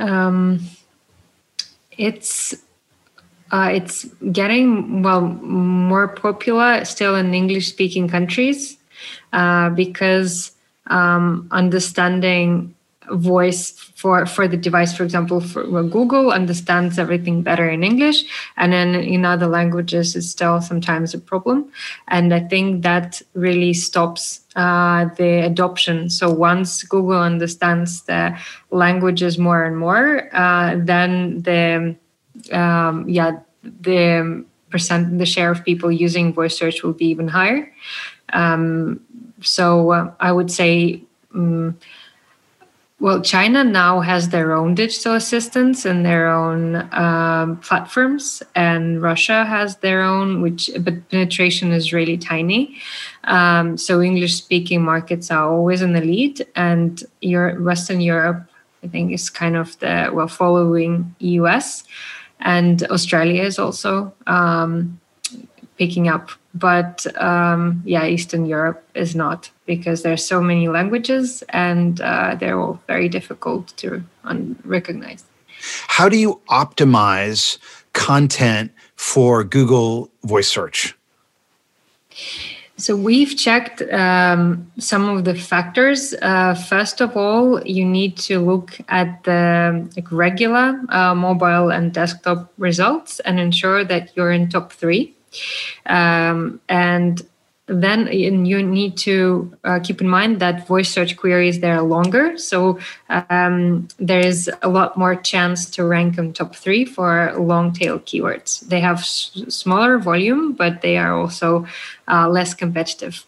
um, 0.00 0.60
it's 1.96 2.54
uh, 3.52 3.70
it's 3.72 4.04
getting 4.32 5.02
well 5.02 5.22
more 5.22 6.08
popular 6.08 6.84
still 6.84 7.14
in 7.16 7.34
English 7.34 7.68
speaking 7.68 8.08
countries 8.08 8.78
uh, 9.32 9.70
because 9.70 10.52
um, 10.86 11.48
understanding 11.50 12.74
voice 13.12 13.72
for 13.94 14.24
for 14.26 14.46
the 14.48 14.56
device 14.56 14.96
for 14.96 15.04
example 15.04 15.40
for 15.40 15.64
google 15.82 16.30
understands 16.30 16.98
everything 16.98 17.42
better 17.42 17.68
in 17.68 17.82
english 17.82 18.24
and 18.56 18.72
then 18.72 18.94
in 18.94 19.24
other 19.24 19.46
languages 19.46 20.16
it's 20.16 20.28
still 20.28 20.60
sometimes 20.60 21.14
a 21.14 21.18
problem. 21.18 21.70
And 22.08 22.32
i 22.32 22.40
think 22.40 22.82
that 22.82 23.22
really 23.34 23.74
stops 23.74 24.40
uh, 24.56 25.06
the 25.16 25.44
adoption. 25.44 26.10
So 26.10 26.30
once 26.30 26.82
google 26.82 27.20
understands 27.20 28.02
the 28.02 28.36
languages 28.70 29.38
more 29.38 29.64
and 29.64 29.76
more 29.76 30.34
uh, 30.34 30.76
then 30.78 31.42
the 31.42 31.96
um, 32.52 33.08
yeah 33.08 33.38
the 33.62 34.44
percent 34.70 35.18
the 35.18 35.26
share 35.26 35.50
of 35.50 35.64
people 35.64 35.90
using 35.90 36.32
voice 36.32 36.56
search 36.56 36.82
will 36.82 36.92
be 36.92 37.06
even 37.06 37.28
higher. 37.28 37.72
Um, 38.32 39.00
so 39.42 39.90
uh, 39.90 40.12
i 40.20 40.30
would 40.30 40.50
say 40.50 41.02
um, 41.34 41.78
well, 43.00 43.22
China 43.22 43.64
now 43.64 44.00
has 44.00 44.28
their 44.28 44.52
own 44.52 44.74
digital 44.74 45.14
assistants 45.14 45.86
and 45.86 46.04
their 46.04 46.28
own 46.28 46.76
um, 46.92 47.56
platforms, 47.56 48.42
and 48.54 49.00
Russia 49.00 49.46
has 49.46 49.76
their 49.76 50.02
own, 50.02 50.42
which 50.42 50.70
but 50.80 51.08
penetration 51.08 51.72
is 51.72 51.94
really 51.94 52.18
tiny. 52.18 52.76
Um, 53.24 53.78
so 53.78 54.02
English 54.02 54.36
speaking 54.36 54.82
markets 54.82 55.30
are 55.30 55.50
always 55.50 55.80
in 55.80 55.94
the 55.94 56.02
lead, 56.02 56.46
and 56.54 57.02
your 57.22 57.58
Western 57.62 58.02
Europe, 58.02 58.46
I 58.84 58.88
think, 58.88 59.12
is 59.12 59.30
kind 59.30 59.56
of 59.56 59.78
the 59.78 60.10
well 60.12 60.28
following 60.28 61.14
US, 61.20 61.84
and 62.40 62.82
Australia 62.90 63.42
is 63.42 63.58
also 63.58 64.12
um, 64.26 64.99
picking 65.80 66.08
up. 66.08 66.28
But 66.52 67.06
um, 67.16 67.82
yeah, 67.86 68.04
Eastern 68.04 68.44
Europe 68.44 68.84
is 68.94 69.14
not 69.14 69.50
because 69.64 70.02
there's 70.02 70.22
so 70.22 70.42
many 70.42 70.68
languages 70.68 71.42
and 71.48 72.00
uh, 72.02 72.36
they're 72.38 72.60
all 72.60 72.78
very 72.86 73.08
difficult 73.08 73.72
to 73.78 74.04
un- 74.24 74.56
recognize. 74.64 75.24
How 75.88 76.08
do 76.10 76.18
you 76.18 76.40
optimize 76.50 77.58
content 77.94 78.72
for 78.96 79.42
Google 79.42 80.10
Voice 80.22 80.50
Search? 80.50 80.94
So 82.76 82.96
we've 82.96 83.36
checked 83.36 83.82
um, 83.92 84.70
some 84.78 85.08
of 85.08 85.24
the 85.24 85.34
factors. 85.34 86.14
Uh, 86.20 86.54
first 86.54 87.00
of 87.00 87.16
all, 87.16 87.62
you 87.66 87.84
need 87.84 88.16
to 88.28 88.38
look 88.40 88.78
at 88.88 89.24
the 89.24 89.88
like, 89.96 90.10
regular 90.12 90.80
uh, 90.88 91.14
mobile 91.14 91.70
and 91.70 91.92
desktop 91.92 92.52
results 92.58 93.20
and 93.20 93.38
ensure 93.38 93.84
that 93.84 94.16
you're 94.16 94.32
in 94.32 94.48
top 94.48 94.72
three. 94.72 95.14
Um, 95.86 96.60
and 96.68 97.22
then 97.70 98.08
you 98.08 98.62
need 98.62 98.96
to 98.96 99.56
uh, 99.64 99.78
keep 99.78 100.00
in 100.00 100.08
mind 100.08 100.40
that 100.40 100.66
voice 100.66 100.90
search 100.90 101.16
queries 101.16 101.60
they 101.60 101.70
are 101.70 101.82
longer. 101.82 102.36
So 102.36 102.80
um, 103.08 103.86
there 103.98 104.18
is 104.18 104.50
a 104.62 104.68
lot 104.68 104.96
more 104.96 105.14
chance 105.14 105.70
to 105.70 105.84
rank 105.84 106.18
in 106.18 106.32
top 106.32 106.56
three 106.56 106.84
for 106.84 107.32
long 107.38 107.72
tail 107.72 108.00
keywords. 108.00 108.66
They 108.68 108.80
have 108.80 108.98
s- 108.98 109.30
smaller 109.48 109.98
volume 109.98 110.52
but 110.52 110.82
they 110.82 110.96
are 110.96 111.14
also 111.14 111.64
uh, 112.08 112.28
less 112.28 112.54
competitive. 112.54 113.24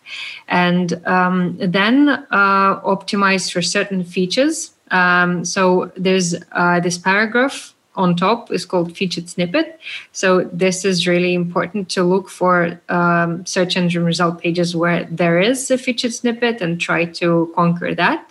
And 0.48 1.00
um, 1.06 1.56
then 1.58 2.08
uh, 2.08 2.80
optimize 2.80 3.52
for 3.52 3.62
certain 3.62 4.02
features. 4.02 4.72
Um, 4.90 5.44
so 5.44 5.92
there's 5.96 6.34
uh, 6.50 6.80
this 6.80 6.98
paragraph 6.98 7.74
on 7.94 8.16
top 8.16 8.50
is 8.50 8.64
called 8.64 8.96
featured 8.96 9.28
snippet. 9.28 9.78
So 10.12 10.44
this 10.52 10.84
is 10.84 11.06
really 11.06 11.34
important 11.34 11.88
to 11.90 12.02
look 12.02 12.28
for 12.28 12.80
um, 12.88 13.44
search 13.44 13.76
engine 13.76 14.04
result 14.04 14.40
pages 14.40 14.74
where 14.74 15.04
there 15.10 15.38
is 15.40 15.70
a 15.70 15.76
featured 15.76 16.14
snippet 16.14 16.60
and 16.62 16.80
try 16.80 17.04
to 17.04 17.52
conquer 17.54 17.94
that. 17.94 18.28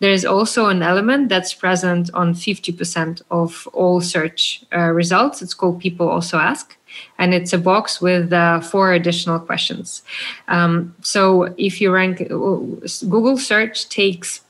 There 0.00 0.12
is 0.12 0.24
also 0.24 0.66
an 0.66 0.82
element 0.82 1.28
that's 1.28 1.52
present 1.52 2.10
on 2.14 2.34
50% 2.34 3.22
of 3.30 3.68
all 3.72 4.00
search 4.00 4.64
uh, 4.74 4.90
results. 4.90 5.42
It's 5.42 5.54
called 5.54 5.80
people 5.80 6.08
also 6.08 6.38
ask. 6.38 6.76
And 7.18 7.32
it's 7.32 7.52
a 7.52 7.58
box 7.58 8.02
with 8.02 8.32
uh, 8.32 8.60
four 8.60 8.92
additional 8.92 9.40
questions. 9.40 10.02
Um, 10.48 10.94
so 11.00 11.54
if 11.56 11.80
you 11.80 11.90
rank, 11.90 12.18
Google 12.28 13.38
search 13.38 13.88
takes 13.88 14.42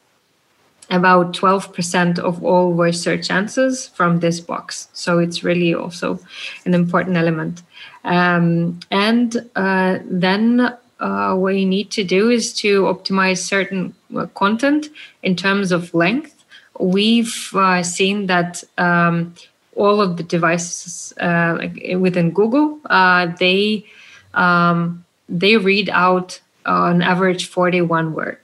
about 0.92 1.32
12% 1.32 2.18
of 2.18 2.44
all 2.44 2.74
voice 2.74 3.00
search 3.00 3.30
answers 3.30 3.88
from 3.88 4.20
this 4.20 4.40
box. 4.40 4.88
So 4.92 5.18
it's 5.18 5.42
really 5.42 5.74
also 5.74 6.20
an 6.66 6.74
important 6.74 7.16
element. 7.16 7.62
Um, 8.04 8.78
and 8.90 9.48
uh, 9.56 10.00
then 10.04 10.76
uh, 11.00 11.34
what 11.34 11.56
you 11.56 11.66
need 11.66 11.90
to 11.92 12.04
do 12.04 12.28
is 12.28 12.52
to 12.54 12.82
optimize 12.82 13.38
certain 13.38 13.94
uh, 14.14 14.26
content 14.34 14.90
in 15.22 15.34
terms 15.34 15.72
of 15.72 15.94
length. 15.94 16.44
We've 16.78 17.50
uh, 17.54 17.82
seen 17.82 18.26
that 18.26 18.62
um, 18.76 19.34
all 19.74 20.02
of 20.02 20.18
the 20.18 20.22
devices 20.22 21.14
uh, 21.18 21.68
within 21.98 22.32
Google, 22.32 22.78
uh, 22.86 23.28
they 23.38 23.86
um, 24.34 25.04
they 25.28 25.56
read 25.56 25.88
out 25.90 26.40
on 26.66 27.02
average 27.02 27.48
41 27.48 28.12
words 28.12 28.41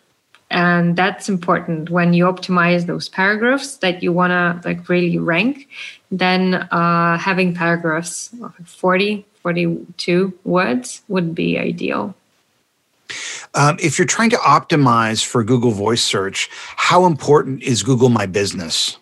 and 0.50 0.96
that's 0.96 1.28
important. 1.28 1.90
When 1.90 2.12
you 2.14 2.24
optimize 2.24 2.86
those 2.86 3.08
paragraphs 3.08 3.76
that 3.78 4.02
you 4.02 4.12
want 4.12 4.30
to 4.30 4.68
like 4.68 4.88
really 4.88 5.18
rank 5.18 5.68
then 6.10 6.54
uh, 6.54 7.18
having 7.18 7.54
paragraphs 7.54 8.30
40 8.64 9.24
42 9.42 10.32
words 10.44 11.02
would 11.08 11.34
be 11.34 11.58
ideal. 11.58 12.14
Um, 13.54 13.76
if 13.80 13.98
you're 13.98 14.06
trying 14.06 14.30
to 14.30 14.36
optimize 14.36 15.24
for 15.24 15.44
google 15.44 15.70
voice 15.70 16.02
search 16.02 16.50
how 16.76 17.06
important 17.06 17.62
is 17.62 17.82
google 17.82 18.08
my 18.08 18.26
business? 18.26 18.98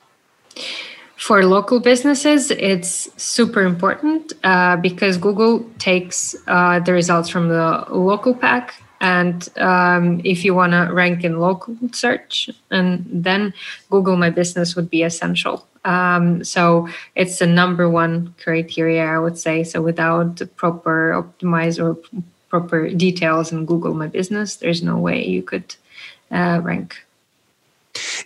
For 1.19 1.45
local 1.47 1.81
businesses, 1.81 2.51
it's 2.51 3.11
super 3.21 3.63
important 3.63 4.35
uh, 4.45 4.77
because 4.77 5.17
Google 5.17 5.69
takes 5.79 6.37
uh, 6.47 6.79
the 6.81 6.93
results 6.93 7.31
from 7.31 7.49
the 7.49 7.87
local 7.91 8.35
pack 8.35 8.75
and 9.01 9.49
um, 9.59 10.21
if 10.25 10.45
you 10.45 10.55
want 10.55 10.73
to 10.73 10.93
rank 10.93 11.25
in 11.25 11.39
local 11.39 11.77
search 11.93 12.51
and 12.71 13.05
then 13.11 13.53
google 13.91 14.17
my 14.17 14.31
business 14.31 14.75
would 14.77 14.91
be 14.91 15.03
essential. 15.03 15.67
Um, 15.85 16.43
so 16.43 16.89
it's 17.15 17.39
the 17.39 17.47
number 17.47 17.89
one 17.89 18.35
criteria 18.43 19.05
i 19.05 19.19
would 19.19 19.39
say. 19.39 19.65
So 19.65 19.83
without 19.83 20.41
proper 20.57 21.13
optimize 21.23 21.83
or 21.83 21.97
proper 22.49 22.89
details 22.91 23.53
in 23.53 23.67
google 23.67 23.95
my 23.95 24.07
business 24.07 24.57
there's 24.57 24.83
no 24.83 24.97
way 24.97 25.25
you 25.25 25.43
could 25.43 25.75
uh, 26.31 26.61
rank. 26.63 27.05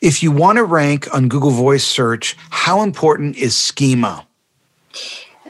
If 0.00 0.22
you 0.22 0.30
want 0.30 0.56
to 0.56 0.64
rank 0.64 1.12
on 1.14 1.28
google 1.28 1.50
voice 1.50 1.85
search 1.85 2.37
how 2.50 2.83
important 2.83 3.37
is 3.37 3.56
schema? 3.56 4.26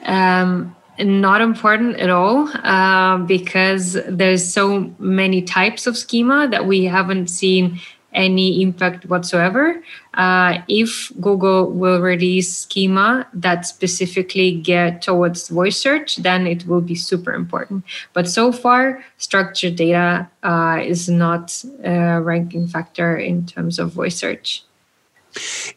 Um, 0.02 0.74
not 1.04 1.40
important 1.40 1.96
at 1.96 2.10
all 2.10 2.48
uh, 2.48 3.18
because 3.18 3.98
there's 4.08 4.44
so 4.44 4.92
many 4.98 5.42
types 5.42 5.86
of 5.86 5.96
schema 5.96 6.48
that 6.48 6.66
we 6.66 6.84
haven't 6.84 7.28
seen 7.28 7.80
any 8.12 8.62
impact 8.62 9.06
whatsoever. 9.06 9.82
Uh, 10.14 10.58
if 10.68 11.12
Google 11.20 11.70
will 11.70 12.00
release 12.00 12.56
schema 12.56 13.26
that 13.32 13.66
specifically 13.66 14.52
get 14.52 15.02
towards 15.02 15.48
voice 15.48 15.78
search, 15.78 16.16
then 16.16 16.46
it 16.46 16.66
will 16.66 16.80
be 16.80 16.94
super 16.94 17.32
important. 17.32 17.84
But 18.12 18.28
so 18.28 18.52
far, 18.52 19.04
structured 19.18 19.76
data 19.76 20.28
uh, 20.42 20.80
is 20.82 21.08
not 21.08 21.64
a 21.84 22.20
ranking 22.20 22.66
factor 22.66 23.16
in 23.16 23.46
terms 23.46 23.78
of 23.78 23.92
voice 23.92 24.16
search. 24.16 24.64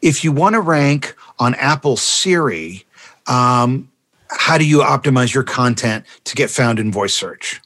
If 0.02 0.24
you 0.24 0.32
want 0.32 0.54
to 0.54 0.62
rank 0.62 1.16
on 1.38 1.54
Apple 1.56 1.98
Siri, 1.98 2.86
um, 3.28 3.92
how 4.38 4.58
do 4.58 4.66
you 4.66 4.80
optimize 4.80 5.34
your 5.34 5.44
content 5.44 6.06
to 6.26 6.36
get 6.36 6.50
found 6.50 6.80
in 6.80 6.92
voice 6.92 7.14
search? 7.14 7.62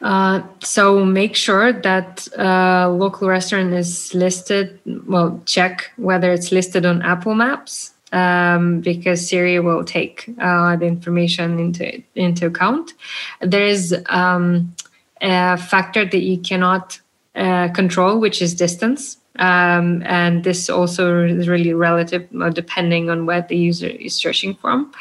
Uh, 0.00 0.42
so 0.60 1.04
make 1.04 1.36
sure 1.36 1.72
that 1.72 2.26
uh, 2.36 2.88
local 2.90 3.28
restaurant 3.28 3.72
is 3.72 4.12
listed. 4.14 4.80
Well, 5.06 5.40
check 5.46 5.92
whether 5.96 6.32
it's 6.32 6.50
listed 6.50 6.84
on 6.84 7.02
Apple 7.02 7.34
Maps 7.34 7.92
um, 8.12 8.80
because 8.80 9.28
Siri 9.28 9.60
will 9.60 9.84
take 9.84 10.28
uh, 10.40 10.76
the 10.76 10.86
information 10.86 11.58
into 11.58 12.02
into 12.14 12.46
account. 12.46 12.92
There 13.40 13.64
is 13.64 13.94
um, 14.08 14.74
a 15.20 15.56
factor 15.56 16.04
that 16.04 16.20
you 16.20 16.38
cannot 16.38 17.00
uh, 17.34 17.68
control, 17.68 18.18
which 18.18 18.42
is 18.42 18.54
distance. 18.54 19.18
Um, 19.38 20.02
and 20.04 20.44
this 20.44 20.68
also 20.68 21.24
is 21.24 21.48
really 21.48 21.72
relative 21.72 22.28
uh, 22.40 22.50
depending 22.50 23.08
on 23.08 23.26
where 23.26 23.42
the 23.42 23.56
user 23.56 23.88
is 23.88 24.14
searching 24.14 24.54
from. 24.54 24.92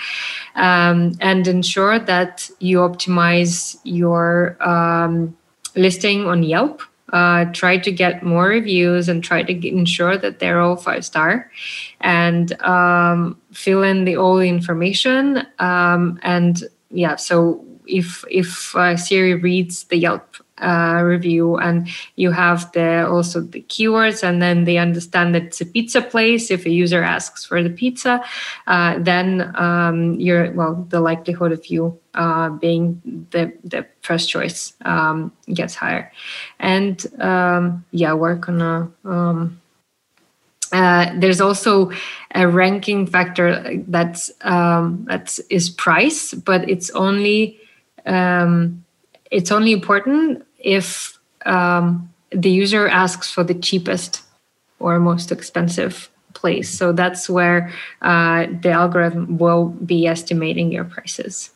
Um, 0.56 1.13
and 1.20 1.48
ensure 1.48 2.00
that 2.00 2.50
you 2.60 2.78
optimize 2.80 3.78
your 3.84 4.58
um, 4.65 5.38
listing 5.76 6.26
on 6.26 6.44
yelp. 6.44 6.82
Uh, 7.12 7.44
try 7.52 7.78
to 7.78 7.91
get 7.91 8.24
more 8.24 8.48
reviews 8.48 9.10
and 9.10 9.22
try 9.22 9.44
to 9.44 9.54
get, 9.54 9.74
ensure 9.74 10.17
that 10.17 10.39
they're 10.39 10.62
all 10.62 10.78
five 10.78 11.04
star. 11.04 11.52
And 12.00 12.54
um, 12.62 13.38
fill 13.52 13.84
in 13.84 14.06
the 14.06 14.15
all 14.15 14.39
information. 14.39 15.46
Um, 15.60 16.20
and 16.24 16.63
yeah 16.91 17.15
so 17.15 17.65
if 17.88 18.24
if 18.30 18.76
uh, 18.76 18.96
siri 18.96 19.36
reads 19.36 19.86
the 19.86 19.98
yelp 19.98 20.36
uh, 20.62 21.02
review 21.04 21.58
and 21.58 21.88
you 22.15 22.32
have 22.32 22.71
the 22.74 23.08
also 23.08 23.41
the 23.41 23.62
keywords 23.63 24.24
and 24.24 24.41
then 24.41 24.63
they 24.63 24.78
understand 24.78 25.36
that 25.36 25.43
it's 25.43 25.62
a 25.62 25.65
pizza 25.65 26.02
place. 26.02 26.52
If 26.52 26.65
a 26.65 26.69
user 26.69 27.04
asks 27.04 27.45
for 27.45 27.62
the 27.63 27.69
pizza 27.69 28.24
uh, 28.67 29.00
then 29.00 29.54
um, 29.56 30.19
you're 30.19 30.52
well 30.52 30.86
the 30.89 31.02
likelihood 31.02 31.52
of 31.52 31.65
you 31.67 32.00
uh, 32.13 32.50
being 32.50 33.02
the 33.32 33.54
the 33.63 33.86
first 34.02 34.30
choice 34.30 34.74
um, 34.86 35.32
gets 35.54 35.76
higher. 35.76 36.12
And 36.60 37.06
um, 37.19 37.86
yeah 37.91 38.13
work 38.13 38.50
on 38.50 38.62
a 38.62 38.91
um, 39.06 39.62
uh, 40.71 41.12
there's 41.15 41.41
also 41.41 41.91
a 42.34 42.47
ranking 42.47 43.06
factor 43.06 43.84
that's 43.88 44.32
um, 44.41 45.06
that 45.10 45.38
is 45.50 45.69
price, 45.69 46.34
but 46.34 46.69
it's 46.69 46.89
only 46.91 47.60
um, 48.06 48.84
it's 49.32 49.52
only 49.52 49.74
important 49.74 50.45
if 50.63 51.17
um, 51.45 52.12
the 52.32 52.50
user 52.50 52.88
asks 52.88 53.30
for 53.30 53.43
the 53.43 53.54
cheapest 53.54 54.21
or 54.80 55.00
most 55.00 55.32
expensive 55.32 56.10
place. 56.34 56.69
So 56.69 56.91
that's 56.91 57.30
where 57.30 57.71
uh, 58.02 58.47
the 58.62 58.71
algorithm 58.71 59.38
will 59.38 59.65
be 59.69 60.08
estimating 60.08 60.71
your 60.71 60.86
prices. 60.86 61.52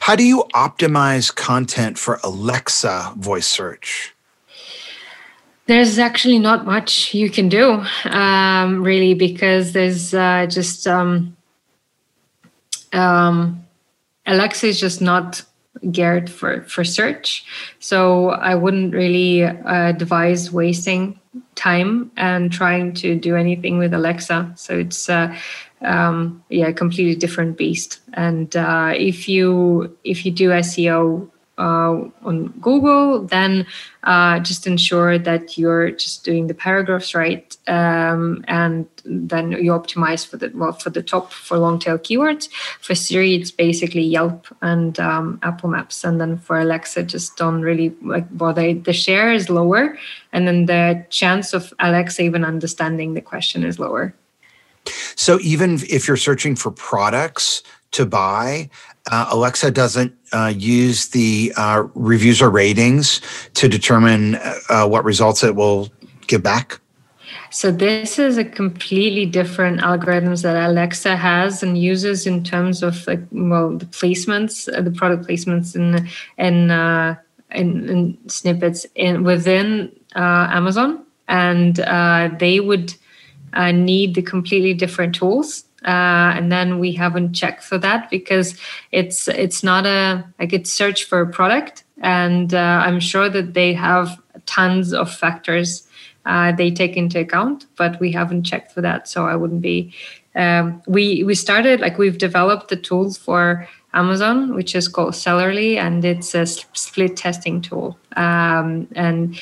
How 0.00 0.16
do 0.16 0.24
you 0.24 0.44
optimize 0.54 1.34
content 1.34 1.98
for 1.98 2.18
Alexa 2.24 3.14
voice 3.16 3.46
search? 3.46 4.14
There's 5.66 5.98
actually 5.98 6.38
not 6.38 6.66
much 6.66 7.14
you 7.14 7.30
can 7.30 7.48
do, 7.48 7.84
um, 8.04 8.82
really, 8.82 9.14
because 9.14 9.72
there's 9.72 10.12
uh, 10.12 10.46
just 10.46 10.86
um, 10.86 11.36
um, 12.92 13.64
Alexa 14.26 14.66
is 14.66 14.80
just 14.80 15.00
not 15.00 15.42
geared 15.90 16.30
for 16.30 16.62
for 16.62 16.84
search. 16.84 17.44
So 17.80 18.30
I 18.30 18.54
wouldn't 18.54 18.94
really 18.94 19.44
uh, 19.44 19.88
advise 19.88 20.52
wasting 20.52 21.18
time 21.54 22.10
and 22.16 22.52
trying 22.52 22.92
to 22.94 23.16
do 23.16 23.36
anything 23.36 23.78
with 23.78 23.94
Alexa. 23.94 24.52
So 24.56 24.78
it's 24.78 25.08
uh, 25.08 25.34
um, 25.80 26.44
yeah, 26.48 26.68
a 26.68 26.72
completely 26.72 27.14
different 27.14 27.56
beast. 27.56 28.00
And 28.14 28.54
uh, 28.56 28.92
if 28.94 29.28
you 29.28 29.96
if 30.04 30.24
you 30.24 30.32
do 30.32 30.50
SEO 30.50 31.28
uh, 31.62 32.10
on 32.24 32.48
Google, 32.60 33.22
then 33.22 33.66
uh, 34.02 34.40
just 34.40 34.66
ensure 34.66 35.16
that 35.18 35.56
you're 35.56 35.92
just 35.92 36.24
doing 36.24 36.48
the 36.48 36.54
paragraphs 36.54 37.14
right, 37.14 37.56
um, 37.68 38.44
and 38.48 38.86
then 39.04 39.52
you 39.52 39.70
optimize 39.70 40.26
for 40.26 40.38
the 40.38 40.50
well 40.54 40.72
for 40.72 40.90
the 40.90 41.02
top 41.02 41.32
for 41.32 41.56
long 41.58 41.78
tail 41.78 41.98
keywords. 41.98 42.48
For 42.80 42.94
Siri, 42.96 43.34
it's 43.36 43.52
basically 43.52 44.02
Yelp 44.02 44.46
and 44.60 44.98
um, 44.98 45.38
Apple 45.42 45.70
Maps, 45.70 46.02
and 46.02 46.20
then 46.20 46.36
for 46.38 46.58
Alexa, 46.58 47.04
just 47.04 47.36
don't 47.36 47.62
really 47.62 47.94
like 48.02 48.26
they, 48.56 48.74
the 48.74 48.92
share 48.92 49.32
is 49.32 49.48
lower, 49.48 49.96
and 50.32 50.48
then 50.48 50.66
the 50.66 51.06
chance 51.10 51.54
of 51.54 51.72
Alexa 51.78 52.22
even 52.22 52.44
understanding 52.44 53.14
the 53.14 53.20
question 53.20 53.62
is 53.62 53.78
lower. 53.78 54.12
So 55.14 55.38
even 55.42 55.78
if 55.88 56.08
you're 56.08 56.16
searching 56.16 56.56
for 56.56 56.72
products 56.72 57.62
to 57.92 58.04
buy, 58.04 58.70
uh, 59.10 59.26
Alexa 59.30 59.70
doesn't 59.70 60.14
uh, 60.32 60.52
use 60.56 61.08
the 61.08 61.52
uh, 61.56 61.84
reviews 61.94 62.40
or 62.40 62.50
ratings 62.50 63.20
to 63.54 63.68
determine 63.68 64.36
uh, 64.68 64.86
what 64.86 65.04
results 65.04 65.42
it 65.42 65.56
will 65.56 65.90
give 66.26 66.42
back? 66.42 66.78
So 67.50 67.70
this 67.70 68.18
is 68.18 68.38
a 68.38 68.44
completely 68.44 69.26
different 69.26 69.80
algorithms 69.80 70.42
that 70.42 70.56
Alexa 70.70 71.16
has 71.16 71.62
and 71.62 71.76
uses 71.76 72.26
in 72.26 72.44
terms 72.44 72.82
of 72.82 73.06
like 73.06 73.20
well 73.30 73.76
the 73.76 73.86
placements, 73.86 74.72
uh, 74.74 74.80
the 74.80 74.90
product 74.90 75.28
placements 75.28 75.76
uh, 75.76 77.14
in, 77.54 77.88
in, 77.88 78.18
snippets 78.28 78.86
in 78.94 79.24
within 79.24 79.92
Amazon, 80.14 81.04
and 81.28 81.76
they 82.38 82.60
would 82.60 82.94
need 83.74 84.14
the 84.14 84.22
completely 84.22 84.72
different 84.72 85.14
tools 85.14 85.64
uh, 85.84 86.32
and 86.36 86.50
then 86.50 86.78
we 86.78 86.92
haven't 86.92 87.32
checked 87.32 87.62
for 87.62 87.78
that 87.78 88.10
because 88.10 88.56
it's 88.92 89.28
it's 89.28 89.62
not 89.62 89.86
a 89.86 90.24
like 90.38 90.52
it's 90.52 90.72
search 90.72 91.04
for 91.04 91.20
a 91.20 91.28
product 91.28 91.84
and 92.00 92.54
uh, 92.54 92.82
i'm 92.84 93.00
sure 93.00 93.28
that 93.28 93.54
they 93.54 93.72
have 93.72 94.20
tons 94.46 94.92
of 94.92 95.12
factors 95.12 95.88
uh, 96.24 96.52
they 96.52 96.70
take 96.70 96.96
into 96.96 97.18
account 97.18 97.66
but 97.76 97.98
we 97.98 98.12
haven't 98.12 98.44
checked 98.44 98.72
for 98.72 98.80
that. 98.80 99.08
So 99.08 99.26
i 99.26 99.34
wouldn't 99.34 99.62
be 99.62 99.92
um, 100.34 100.82
we 100.86 101.24
we 101.24 101.34
started 101.34 101.80
like 101.80 101.98
we've 101.98 102.18
developed 102.18 102.68
the 102.68 102.76
tools 102.76 103.18
for 103.18 103.68
amazon 103.92 104.54
which 104.54 104.74
is 104.74 104.88
called 104.88 105.12
sellerly 105.12 105.76
and 105.76 106.04
it's 106.04 106.34
a 106.34 106.46
split 106.46 107.16
testing 107.16 107.60
tool. 107.60 107.98
Um, 108.16 108.88
and 108.94 109.38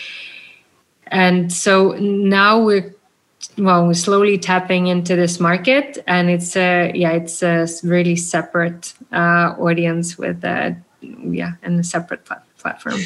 and 1.09 1.53
so 1.53 1.93
now 1.99 2.63
we're 2.63 2.95
well 3.61 3.87
we're 3.87 3.95
slowly 3.95 4.39
tapping 4.39 4.87
into 4.87 5.17
this 5.17 5.39
market 5.39 5.99
and 6.07 6.31
it's 6.31 6.57
a 6.57 6.93
yeah 6.95 7.13
it's 7.13 7.43
a 7.43 7.67
really 7.83 8.17
separate 8.17 8.95
uh, 9.13 9.55
audience 9.59 10.19
with 10.19 10.45
a 10.45 10.77
yeah 11.01 11.53
and 11.63 11.79
a 11.81 11.85
separate 11.85 12.25
plat- 12.25 12.45
platform. 12.59 13.01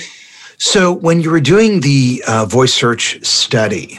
So 0.56 0.92
when 0.92 1.20
you 1.20 1.30
were 1.30 1.40
doing 1.40 1.80
the 1.80 2.22
uh, 2.26 2.46
voice 2.46 2.72
search 2.72 3.24
study 3.24 3.98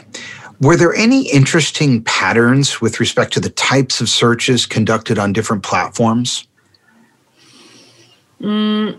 were 0.60 0.76
there 0.76 0.94
any 0.94 1.30
interesting 1.30 2.02
patterns 2.04 2.80
with 2.80 2.98
respect 2.98 3.32
to 3.34 3.40
the 3.40 3.50
types 3.50 4.00
of 4.00 4.08
searches 4.08 4.64
conducted 4.64 5.18
on 5.18 5.32
different 5.32 5.62
platforms? 5.62 6.46
Mm, 8.40 8.98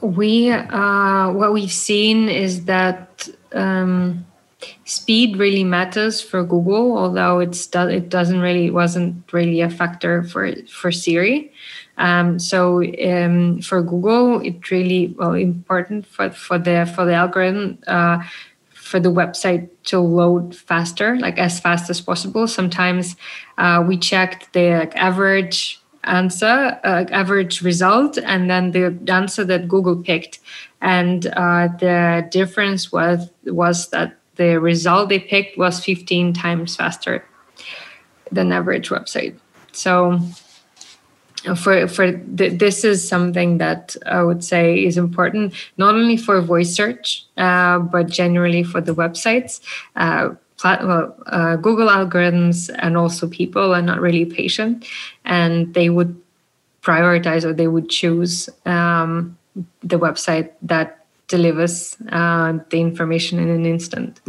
we 0.00 0.50
uh, 0.50 1.30
what 1.32 1.52
we've 1.52 1.72
seen 1.72 2.28
is 2.28 2.64
that 2.64 3.28
um, 3.52 4.26
speed 4.84 5.38
really 5.38 5.64
matters 5.64 6.20
for 6.20 6.44
Google, 6.44 6.96
although 6.96 7.40
it's 7.40 7.68
it 7.74 8.08
doesn't 8.08 8.40
really 8.40 8.70
wasn't 8.70 9.32
really 9.32 9.60
a 9.60 9.70
factor 9.70 10.22
for 10.22 10.54
for 10.66 10.92
Siri. 10.92 11.52
Um, 11.98 12.38
so 12.38 12.82
um, 12.82 13.60
for 13.60 13.82
Google, 13.82 14.40
it 14.40 14.70
really 14.70 15.14
well 15.18 15.34
important 15.34 16.06
for 16.06 16.30
for 16.30 16.58
the 16.58 16.90
for 16.94 17.04
the 17.04 17.14
algorithm. 17.14 17.78
Uh, 17.86 18.22
for 18.90 18.98
the 18.98 19.12
website 19.12 19.68
to 19.84 20.00
load 20.00 20.52
faster, 20.52 21.16
like 21.20 21.38
as 21.38 21.60
fast 21.60 21.88
as 21.90 22.00
possible. 22.00 22.48
Sometimes 22.48 23.14
uh, 23.56 23.84
we 23.86 23.96
checked 23.96 24.52
the 24.52 24.78
like, 24.80 24.96
average 24.96 25.80
answer, 26.04 26.80
uh, 26.82 27.04
average 27.10 27.62
result, 27.62 28.18
and 28.18 28.50
then 28.50 28.72
the 28.72 28.98
answer 29.08 29.44
that 29.44 29.68
Google 29.68 29.96
picked, 30.02 30.40
and 30.80 31.26
uh, 31.26 31.68
the 31.78 32.26
difference 32.30 32.90
was 32.90 33.30
was 33.44 33.90
that 33.90 34.16
the 34.40 34.58
result 34.58 35.10
they 35.10 35.18
picked 35.18 35.58
was 35.58 35.84
15 35.84 36.32
times 36.32 36.74
faster 36.74 37.22
than 38.32 38.50
average 38.50 38.88
website. 38.88 39.36
So 39.72 40.18
for 41.56 41.86
for 41.86 42.12
th- 42.38 42.58
this 42.58 42.82
is 42.82 43.06
something 43.06 43.58
that 43.58 43.96
I 44.06 44.22
would 44.22 44.42
say 44.42 44.82
is 44.82 44.96
important 44.96 45.52
not 45.76 45.94
only 45.94 46.16
for 46.16 46.40
voice 46.40 46.74
search 46.74 47.26
uh, 47.36 47.80
but 47.80 48.08
generally 48.08 48.62
for 48.62 48.80
the 48.80 48.94
websites. 48.94 49.60
Uh, 49.94 50.30
plat- 50.56 50.86
well, 50.86 51.14
uh, 51.26 51.56
Google 51.56 51.88
algorithms 51.88 52.70
and 52.78 52.96
also 52.96 53.28
people 53.28 53.74
are 53.74 53.82
not 53.82 54.00
really 54.00 54.24
patient, 54.24 54.86
and 55.26 55.74
they 55.74 55.90
would 55.90 56.16
prioritize 56.80 57.44
or 57.44 57.52
they 57.52 57.68
would 57.68 57.90
choose 57.90 58.48
um, 58.64 59.36
the 59.82 59.98
website 59.98 60.48
that 60.62 60.99
delivers 61.30 61.96
uh, 62.10 62.58
the 62.70 62.80
information 62.80 63.38
in 63.38 63.48
an 63.48 63.64
instant. 63.64 64.20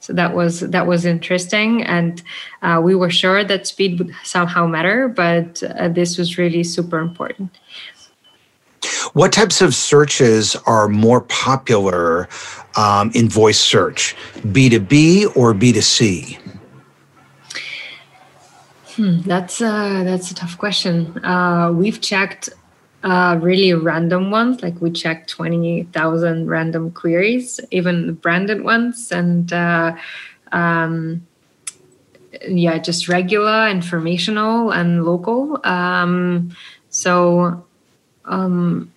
So 0.00 0.12
that 0.12 0.34
was 0.34 0.60
that 0.60 0.86
was 0.86 1.04
interesting, 1.04 1.82
and 1.84 2.22
uh, 2.62 2.80
we 2.82 2.94
were 2.94 3.10
sure 3.10 3.44
that 3.44 3.66
speed 3.66 3.98
would 3.98 4.12
somehow 4.24 4.66
matter, 4.66 5.08
but 5.08 5.62
uh, 5.62 5.88
this 5.88 6.18
was 6.18 6.36
really 6.36 6.64
super 6.64 6.98
important. 6.98 7.50
What 9.12 9.32
types 9.32 9.62
of 9.62 9.74
searches 9.74 10.56
are 10.66 10.88
more 10.88 11.20
popular 11.22 12.28
um, 12.76 13.10
in 13.14 13.28
voice 13.28 13.60
search, 13.60 14.16
B 14.52 14.68
two 14.68 14.80
B 14.80 15.26
or 15.36 15.54
B 15.54 15.72
two 15.72 15.80
C? 15.80 16.38
Hmm, 18.96 19.20
that's 19.22 19.60
uh, 19.62 20.02
that's 20.04 20.30
a 20.30 20.34
tough 20.34 20.58
question. 20.58 21.24
Uh, 21.24 21.70
we've 21.72 22.00
checked 22.00 22.50
uh, 23.02 23.38
really 23.40 23.72
random 23.72 24.30
ones. 24.30 24.62
Like 24.62 24.80
we 24.80 24.90
checked 24.90 25.30
20,000 25.30 26.48
random 26.48 26.90
queries, 26.90 27.60
even 27.70 28.14
branded 28.14 28.62
ones. 28.62 29.10
And 29.10 29.52
uh, 29.52 29.96
um, 30.52 31.26
yeah, 32.46 32.78
just 32.78 33.08
regular, 33.08 33.68
informational, 33.68 34.72
and 34.72 35.04
local. 35.04 35.60
Um, 35.66 36.54
so 36.90 37.64
um, 38.24 38.92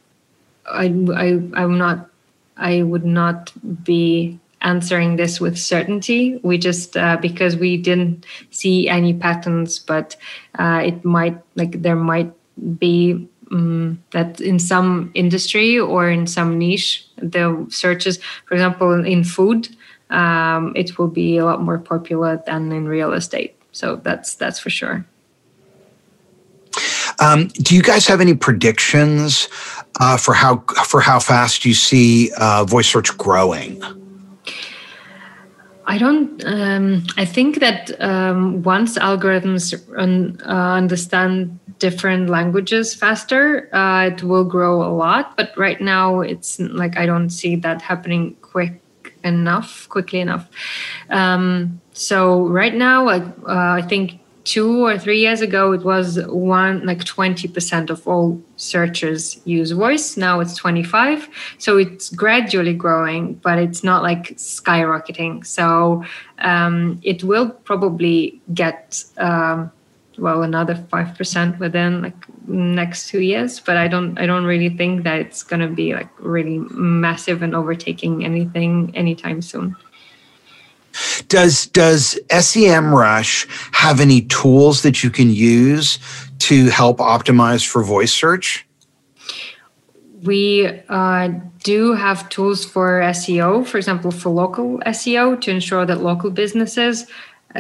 I, 0.66 0.86
I, 1.16 1.28
I'm 1.54 1.78
not, 1.78 2.10
I 2.58 2.84
would 2.84 3.06
not 3.06 3.52
be 3.84 4.40
answering 4.62 5.18
this 5.18 5.40
with 5.42 5.58
certainty. 5.58 6.40
We 6.44 6.58
just 6.58 6.96
uh, 6.96 7.18
because 7.18 7.56
we 7.58 7.78
didn't 7.78 8.26
see 8.52 8.88
any 8.88 9.14
patterns, 9.14 9.80
but 9.80 10.16
uh, 10.58 10.82
it 10.86 11.04
might 11.04 11.38
like 11.56 11.82
there 11.82 11.96
might 11.96 12.32
be 12.80 13.28
um, 13.54 14.04
that 14.12 14.42
in 14.42 14.60
some 14.60 15.12
industry 15.14 15.80
or 15.80 16.10
in 16.10 16.28
some 16.28 16.58
niche, 16.58 17.08
the 17.18 17.66
searches, 17.70 18.20
for 18.46 18.56
example, 18.56 19.06
in 19.06 19.24
food, 19.24 19.70
um, 20.10 20.74
it 20.76 20.98
will 20.98 21.08
be 21.08 21.38
a 21.38 21.46
lot 21.46 21.62
more 21.62 21.78
popular 21.78 22.42
than 22.46 22.72
in 22.72 22.88
real 22.88 23.14
estate. 23.14 23.56
So 23.72 23.96
that's 23.98 24.36
that's 24.36 24.60
for 24.60 24.70
sure. 24.70 25.06
Um, 27.20 27.48
do 27.48 27.76
you 27.76 27.82
guys 27.82 28.08
have 28.08 28.22
any 28.22 28.34
predictions 28.34 29.48
uh, 30.00 30.18
for 30.18 30.34
how 30.34 30.64
for 30.86 31.02
how 31.02 31.20
fast 31.20 31.66
you 31.66 31.74
see 31.74 32.32
uh, 32.38 32.66
voice 32.66 32.88
search 32.88 33.16
growing? 33.18 33.82
I 35.86 35.98
don't. 35.98 36.44
Um, 36.46 37.04
I 37.18 37.26
think 37.26 37.60
that 37.60 37.92
um, 38.02 38.64
once 38.64 38.98
algorithms 38.98 39.74
un, 39.98 40.40
uh, 40.46 40.74
understand 40.76 41.60
different 41.84 42.30
languages 42.30 42.96
faster, 42.96 43.68
uh, 43.76 44.08
it 44.08 44.24
will 44.24 44.46
grow 44.46 44.82
a 44.82 44.92
lot. 45.04 45.36
But 45.36 45.52
right 45.58 45.82
now, 45.82 46.22
it's 46.22 46.58
like 46.82 46.96
I 46.98 47.06
don't 47.06 47.30
see 47.30 47.58
that 47.58 47.82
happening 47.82 48.38
quick 48.42 48.80
enough, 49.26 49.90
quickly 49.90 50.22
enough. 50.22 50.48
Um, 51.10 51.82
so 51.92 52.48
right 52.48 52.74
now, 52.74 53.10
uh, 53.10 53.26
I 53.46 53.82
think 53.82 54.22
two 54.46 54.86
or 54.86 54.98
three 54.98 55.20
years 55.20 55.42
ago 55.42 55.74
it 55.74 55.84
was 55.84 56.20
one 56.28 56.86
like 56.86 57.00
20% 57.00 57.90
of 57.90 58.08
all 58.08 58.42
searches 58.58 59.40
use 59.46 59.72
voice 59.72 60.18
now 60.18 60.42
it's 60.42 60.56
25 60.58 61.30
so 61.60 61.78
it's 61.78 62.10
gradually 62.10 62.74
growing 62.74 63.36
but 63.36 63.58
it's 63.58 63.86
not 63.86 64.04
like 64.04 64.36
skyrocketing 64.36 65.46
so 65.46 66.04
um, 66.40 67.00
it 67.04 67.24
will 67.24 67.50
probably 67.64 68.42
get 68.54 69.02
um, 69.18 69.72
well 70.18 70.44
another 70.44 70.76
5% 70.76 71.60
within 71.60 72.02
like 72.02 72.48
next 72.48 73.08
two 73.08 73.22
years 73.22 73.60
but 73.60 73.78
i 73.78 73.88
don't 73.88 74.18
i 74.20 74.26
don't 74.26 74.46
really 74.46 74.70
think 74.70 75.04
that 75.04 75.20
it's 75.20 75.44
going 75.44 75.60
to 75.60 75.68
be 75.68 75.94
like 75.94 76.10
really 76.20 76.60
massive 76.72 77.42
and 77.42 77.56
overtaking 77.56 78.24
anything 78.26 78.92
anytime 78.96 79.42
soon. 79.42 79.76
Does 81.28 81.66
does 81.68 82.20
semrush 82.30 83.48
have 83.74 84.00
any 84.00 84.22
tools 84.22 84.84
that 84.84 85.04
you 85.04 85.10
can 85.10 85.32
use 85.32 85.98
to 86.40 86.70
help 86.70 86.98
optimize 87.00 87.66
for 87.66 87.84
voice 87.84 88.14
search? 88.14 88.66
We 90.22 90.68
uh, 90.90 91.30
do 91.64 91.94
have 91.94 92.30
tools 92.30 92.64
for 92.64 93.02
seo 93.02 93.66
for 93.66 93.78
example 93.78 94.12
for 94.12 94.30
local 94.30 94.80
seo 94.88 95.40
to 95.42 95.52
ensure 95.52 95.86
that 95.86 96.02
local 96.02 96.30
businesses 96.30 97.08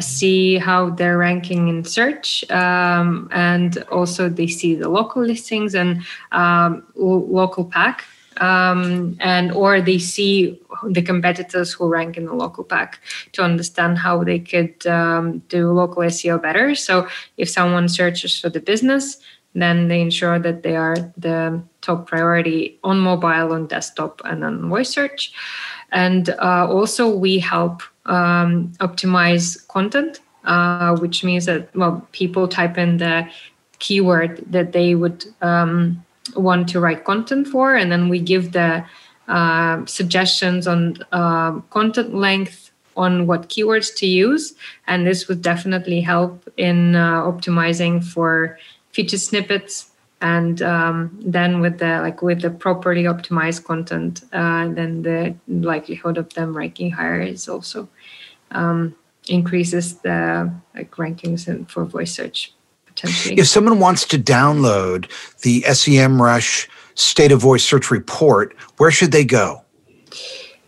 see 0.01 0.57
how 0.57 0.89
they're 0.89 1.17
ranking 1.17 1.67
in 1.67 1.83
search 1.83 2.49
um, 2.51 3.29
and 3.31 3.77
also 3.91 4.29
they 4.29 4.47
see 4.47 4.75
the 4.75 4.89
local 4.89 5.23
listings 5.23 5.75
and 5.75 6.03
um, 6.31 6.83
local 6.95 7.65
pack 7.65 8.03
um, 8.37 9.15
and 9.19 9.51
or 9.51 9.81
they 9.81 9.99
see 9.99 10.59
the 10.89 11.01
competitors 11.01 11.73
who 11.73 11.87
rank 11.87 12.17
in 12.17 12.25
the 12.25 12.33
local 12.33 12.63
pack 12.63 12.99
to 13.33 13.43
understand 13.43 13.97
how 13.97 14.23
they 14.23 14.39
could 14.39 14.85
um, 14.87 15.39
do 15.49 15.71
local 15.71 16.03
SEO 16.03 16.41
better. 16.41 16.75
So 16.75 17.07
if 17.37 17.49
someone 17.49 17.87
searches 17.89 18.39
for 18.39 18.49
the 18.49 18.59
business, 18.59 19.19
then 19.55 19.87
they 19.87 20.01
ensure 20.01 20.39
that 20.39 20.63
they 20.63 20.75
are 20.75 20.95
the 21.15 21.61
top 21.81 22.07
priority 22.07 22.79
on 22.83 22.99
mobile, 22.99 23.53
on 23.53 23.67
desktop, 23.67 24.21
and 24.25 24.43
on 24.43 24.67
voice 24.67 24.89
search. 24.89 25.31
And 25.93 26.29
uh, 26.29 26.67
also, 26.69 27.07
we 27.07 27.39
help 27.39 27.83
um, 28.07 28.73
optimize 28.79 29.65
content, 29.67 30.19
uh, 30.43 30.97
which 30.97 31.23
means 31.23 31.45
that 31.45 31.73
well, 31.75 32.05
people 32.11 32.47
type 32.47 32.77
in 32.77 32.97
the 32.97 33.29
keyword 33.77 34.43
that 34.49 34.71
they 34.71 34.95
would 34.95 35.25
um, 35.41 36.03
want 36.35 36.67
to 36.69 36.79
write 36.79 37.05
content 37.05 37.47
for, 37.47 37.75
and 37.75 37.91
then 37.91 38.09
we 38.09 38.19
give 38.19 38.53
the 38.53 38.83
uh, 39.27 39.85
suggestions 39.85 40.67
on 40.67 40.97
uh, 41.11 41.59
content 41.69 42.15
length 42.15 42.71
on 42.97 43.27
what 43.27 43.49
keywords 43.49 43.95
to 43.97 44.07
use, 44.07 44.55
and 44.87 45.05
this 45.05 45.27
would 45.27 45.41
definitely 45.41 46.01
help 46.01 46.47
in 46.57 46.95
uh, 46.95 47.21
optimizing 47.21 48.03
for 48.03 48.57
feature 48.91 49.17
snippets. 49.17 49.91
And 50.24 50.61
um, 50.61 51.19
then 51.21 51.59
with 51.59 51.80
the 51.80 51.99
like 51.99 52.21
with 52.21 52.41
the 52.41 52.49
properly 52.49 53.03
optimized 53.03 53.65
content, 53.65 54.21
uh, 54.32 54.69
then 54.69 55.01
the 55.01 55.36
likelihood 55.47 56.17
of 56.17 56.34
them 56.34 56.55
ranking 56.55 56.91
higher 56.91 57.19
is 57.19 57.49
also 57.49 57.89
um, 58.51 58.95
increases 59.28 59.95
the 59.95 60.49
like 60.74 60.91
rankings 60.91 61.69
for 61.69 61.84
voice 61.84 62.13
search 62.13 62.53
potentially. 62.86 63.38
If 63.38 63.47
someone 63.47 63.80
wants 63.80 64.07
to 64.07 64.17
download 64.17 65.11
the 65.41 65.61
SEMrush 65.63 66.69
State 66.95 67.34
of 67.34 67.41
Voice 67.41 67.65
Search 67.65 67.91
Report, 67.91 68.55
where 68.78 68.91
should 68.91 69.11
they 69.11 69.26
go? 69.26 69.62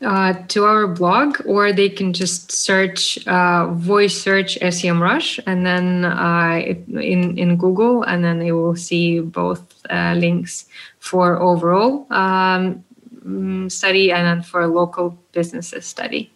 Uh, 0.06 0.34
to 0.50 0.66
our 0.66 0.86
blog, 0.86 1.42
or 1.48 1.74
they 1.74 1.90
can 1.90 2.14
just 2.14 2.52
search 2.52 3.18
uh, 3.26 3.66
voice 3.74 4.16
search 4.22 4.56
SEMrush, 4.62 5.40
and 5.48 5.66
then 5.66 6.06
uh, 6.06 6.62
in 7.02 7.36
in 7.40 7.58
Google, 7.58 8.04
and 8.04 8.24
then 8.24 8.38
they 8.38 8.52
will 8.52 8.76
see 8.76 9.20
both 9.20 9.64
uh, 9.90 10.14
links 10.14 10.66
for 11.00 11.42
overall 11.42 12.06
um, 12.12 12.84
mm, 13.26 13.72
study 13.72 14.12
and 14.12 14.28
then 14.28 14.42
for 14.44 14.68
local 14.68 15.18
businesses 15.32 15.88
study. 15.88 16.30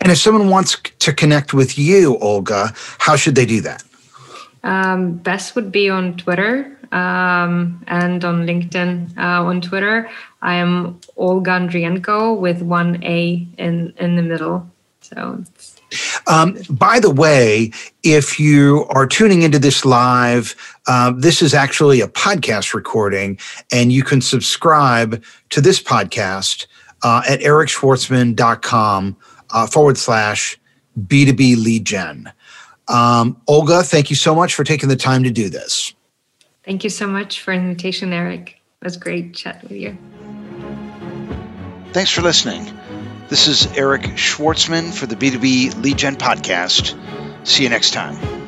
And 0.00 0.12
if 0.12 0.18
someone 0.18 0.48
wants 0.48 0.76
to 0.98 1.12
connect 1.12 1.54
with 1.54 1.76
you, 1.76 2.18
Olga, 2.18 2.72
how 2.98 3.16
should 3.16 3.34
they 3.34 3.46
do 3.46 3.60
that? 3.62 3.82
Um, 4.64 5.18
best 5.18 5.54
would 5.54 5.70
be 5.70 5.88
on 5.90 6.16
Twitter 6.16 6.76
um, 6.90 7.84
and 7.86 8.24
on 8.24 8.46
LinkedIn. 8.46 9.16
Uh, 9.16 9.44
on 9.44 9.60
Twitter, 9.60 10.10
I 10.42 10.54
am 10.54 11.00
Olga 11.16 11.52
Andrienko 11.52 12.38
with 12.38 12.62
one 12.62 13.02
A 13.04 13.46
in 13.58 13.94
in 13.98 14.16
the 14.16 14.22
middle. 14.22 14.68
So. 15.00 15.44
Um, 16.26 16.56
by 16.70 16.98
the 16.98 17.10
way, 17.10 17.70
if 18.02 18.40
you 18.40 18.86
are 18.90 19.06
tuning 19.06 19.42
into 19.42 19.58
this 19.58 19.84
live, 19.84 20.56
uh, 20.86 21.12
this 21.16 21.42
is 21.42 21.54
actually 21.54 22.00
a 22.00 22.08
podcast 22.08 22.74
recording, 22.74 23.38
and 23.70 23.92
you 23.92 24.02
can 24.02 24.20
subscribe 24.20 25.22
to 25.50 25.60
this 25.60 25.80
podcast 25.80 26.66
uh, 27.02 27.22
at 27.28 27.40
ericschwartzman.com 27.40 29.16
uh, 29.50 29.66
forward 29.66 29.98
slash 29.98 30.58
B2B 30.98 31.62
lead 31.62 31.84
gen. 31.84 32.32
Um, 32.88 33.40
Olga, 33.46 33.82
thank 33.82 34.10
you 34.10 34.16
so 34.16 34.34
much 34.34 34.54
for 34.54 34.64
taking 34.64 34.88
the 34.88 34.96
time 34.96 35.24
to 35.24 35.30
do 35.30 35.48
this. 35.48 35.94
Thank 36.64 36.84
you 36.84 36.90
so 36.90 37.06
much 37.06 37.40
for 37.40 37.52
invitation, 37.52 38.12
Eric. 38.12 38.60
It 38.80 38.84
was 38.84 38.96
great 38.96 39.34
chat 39.34 39.62
with 39.62 39.72
you. 39.72 39.96
Thanks 41.92 42.10
for 42.10 42.22
listening. 42.22 42.66
This 43.28 43.46
is 43.46 43.66
Eric 43.76 44.02
Schwartzman 44.02 44.92
for 44.92 45.06
the 45.06 45.16
B2B 45.16 45.82
Lead 45.82 45.96
Gen 45.96 46.16
Podcast. 46.16 46.98
See 47.46 47.62
you 47.62 47.68
next 47.68 47.92
time. 47.92 48.43